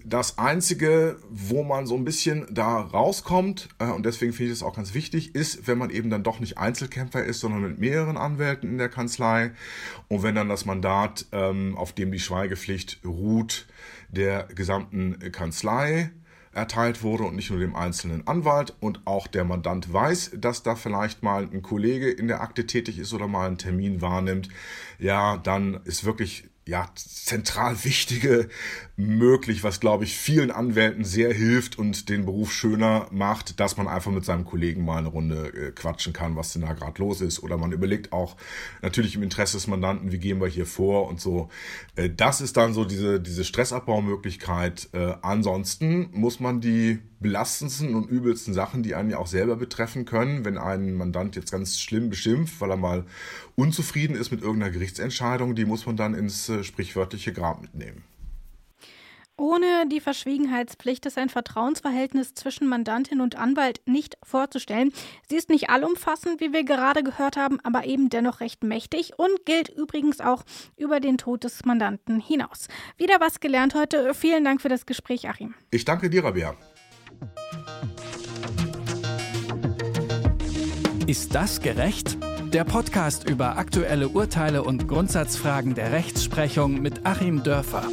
Das 0.05 0.37
Einzige, 0.37 1.17
wo 1.29 1.63
man 1.63 1.85
so 1.85 1.95
ein 1.95 2.05
bisschen 2.05 2.47
da 2.49 2.79
rauskommt, 2.79 3.67
äh, 3.79 3.87
und 3.87 4.05
deswegen 4.05 4.31
finde 4.31 4.53
ich 4.53 4.59
es 4.59 4.63
auch 4.63 4.75
ganz 4.75 4.93
wichtig, 4.93 5.35
ist, 5.35 5.67
wenn 5.67 5.77
man 5.77 5.89
eben 5.89 6.09
dann 6.09 6.23
doch 6.23 6.39
nicht 6.39 6.57
Einzelkämpfer 6.57 7.23
ist, 7.23 7.41
sondern 7.41 7.61
mit 7.61 7.79
mehreren 7.79 8.15
Anwälten 8.15 8.69
in 8.69 8.77
der 8.77 8.87
Kanzlei 8.87 9.51
und 10.07 10.23
wenn 10.23 10.35
dann 10.35 10.47
das 10.47 10.65
Mandat, 10.65 11.25
ähm, 11.33 11.75
auf 11.75 11.91
dem 11.91 12.13
die 12.13 12.19
Schweigepflicht 12.19 12.99
ruht, 13.03 13.67
der 14.11 14.43
gesamten 14.43 15.19
Kanzlei 15.31 16.11
erteilt 16.51 17.03
wurde 17.03 17.23
und 17.25 17.35
nicht 17.35 17.51
nur 17.51 17.59
dem 17.59 17.75
einzelnen 17.75 18.27
Anwalt. 18.27 18.75
Und 18.79 19.01
auch 19.05 19.27
der 19.27 19.45
Mandant 19.45 19.91
weiß, 19.91 20.31
dass 20.37 20.63
da 20.63 20.75
vielleicht 20.75 21.23
mal 21.23 21.43
ein 21.43 21.61
Kollege 21.61 22.09
in 22.09 22.27
der 22.27 22.41
Akte 22.41 22.65
tätig 22.65 22.99
ist 22.99 23.13
oder 23.13 23.27
mal 23.27 23.47
einen 23.47 23.57
Termin 23.57 24.01
wahrnimmt, 24.01 24.49
ja, 24.97 25.37
dann 25.37 25.81
ist 25.85 26.05
wirklich 26.05 26.49
ja, 26.65 26.87
zentral 26.95 27.83
wichtige 27.83 28.49
möglich, 28.99 29.63
was 29.63 29.79
glaube 29.79 30.03
ich 30.03 30.17
vielen 30.17 30.51
Anwälten 30.51 31.05
sehr 31.05 31.33
hilft 31.33 31.79
und 31.79 32.09
den 32.09 32.25
Beruf 32.25 32.51
schöner 32.51 33.07
macht, 33.11 33.61
dass 33.61 33.77
man 33.77 33.87
einfach 33.87 34.11
mit 34.11 34.25
seinem 34.25 34.43
Kollegen 34.43 34.83
mal 34.83 34.97
eine 34.97 35.07
Runde 35.07 35.53
äh, 35.53 35.71
quatschen 35.71 36.11
kann, 36.11 36.35
was 36.35 36.51
denn 36.51 36.63
da 36.63 36.73
gerade 36.73 37.01
los 37.01 37.21
ist. 37.21 37.41
Oder 37.41 37.57
man 37.57 37.71
überlegt 37.71 38.11
auch 38.11 38.35
natürlich 38.81 39.15
im 39.15 39.23
Interesse 39.23 39.55
des 39.55 39.67
Mandanten, 39.67 40.11
wie 40.11 40.17
gehen 40.17 40.41
wir 40.41 40.49
hier 40.49 40.65
vor 40.65 41.07
und 41.07 41.21
so. 41.21 41.47
Äh, 41.95 42.09
das 42.09 42.41
ist 42.41 42.57
dann 42.57 42.73
so 42.73 42.83
diese, 42.83 43.21
diese 43.21 43.45
Stressabbaumöglichkeit. 43.45 44.89
Äh, 44.91 45.13
ansonsten 45.21 46.09
muss 46.11 46.41
man 46.41 46.59
die 46.59 46.99
belastendsten 47.21 47.95
und 47.95 48.09
übelsten 48.09 48.53
Sachen, 48.53 48.83
die 48.83 48.95
einen 48.95 49.11
ja 49.11 49.17
auch 49.17 49.27
selber 49.27 49.55
betreffen 49.55 50.03
können, 50.03 50.43
wenn 50.43 50.57
ein 50.57 50.93
Mandant 50.93 51.37
jetzt 51.37 51.53
ganz 51.53 51.79
schlimm 51.79 52.09
beschimpft, 52.09 52.59
weil 52.59 52.71
er 52.71 52.77
mal 52.77 53.05
unzufrieden 53.55 54.17
ist 54.17 54.31
mit 54.31 54.41
irgendeiner 54.41 54.73
Gerichtsentscheidung, 54.73 55.55
die 55.55 55.65
muss 55.65 55.85
man 55.85 55.95
dann 55.95 56.15
ins 56.15 56.49
äh, 56.49 56.65
sprichwörtliche 56.65 57.31
Grab 57.31 57.61
mitnehmen. 57.61 58.03
Ohne 59.39 59.87
die 59.87 60.01
Verschwiegenheitspflicht 60.01 61.05
ist 61.05 61.17
ein 61.17 61.29
Vertrauensverhältnis 61.29 62.33
zwischen 62.33 62.67
Mandantin 62.67 63.21
und 63.21 63.37
Anwalt 63.37 63.79
nicht 63.85 64.17
vorzustellen. 64.21 64.91
Sie 65.29 65.37
ist 65.37 65.49
nicht 65.49 65.69
allumfassend, 65.69 66.41
wie 66.41 66.51
wir 66.51 66.65
gerade 66.65 67.03
gehört 67.03 67.37
haben, 67.37 67.57
aber 67.63 67.85
eben 67.85 68.09
dennoch 68.09 68.41
recht 68.41 68.65
mächtig 68.65 69.13
und 69.17 69.45
gilt 69.45 69.69
übrigens 69.69 70.19
auch 70.19 70.43
über 70.75 70.99
den 70.99 71.17
Tod 71.17 71.45
des 71.45 71.63
Mandanten 71.63 72.19
hinaus. 72.19 72.67
Wieder 72.97 73.21
was 73.21 73.39
gelernt 73.39 73.75
heute. 73.75 74.13
Vielen 74.13 74.43
Dank 74.43 74.61
für 74.61 74.67
das 74.67 74.85
Gespräch, 74.85 75.29
Achim. 75.29 75.55
Ich 75.71 75.85
danke 75.85 76.09
dir, 76.09 76.25
Rabea. 76.25 76.57
Ist 81.07 81.33
das 81.33 81.61
gerecht? 81.61 82.17
Der 82.51 82.65
Podcast 82.65 83.29
über 83.29 83.57
aktuelle 83.57 84.09
Urteile 84.09 84.63
und 84.63 84.89
Grundsatzfragen 84.89 85.75
der 85.75 85.93
Rechtsprechung 85.93 86.81
mit 86.81 87.05
Achim 87.05 87.41
Dörfer. 87.43 87.87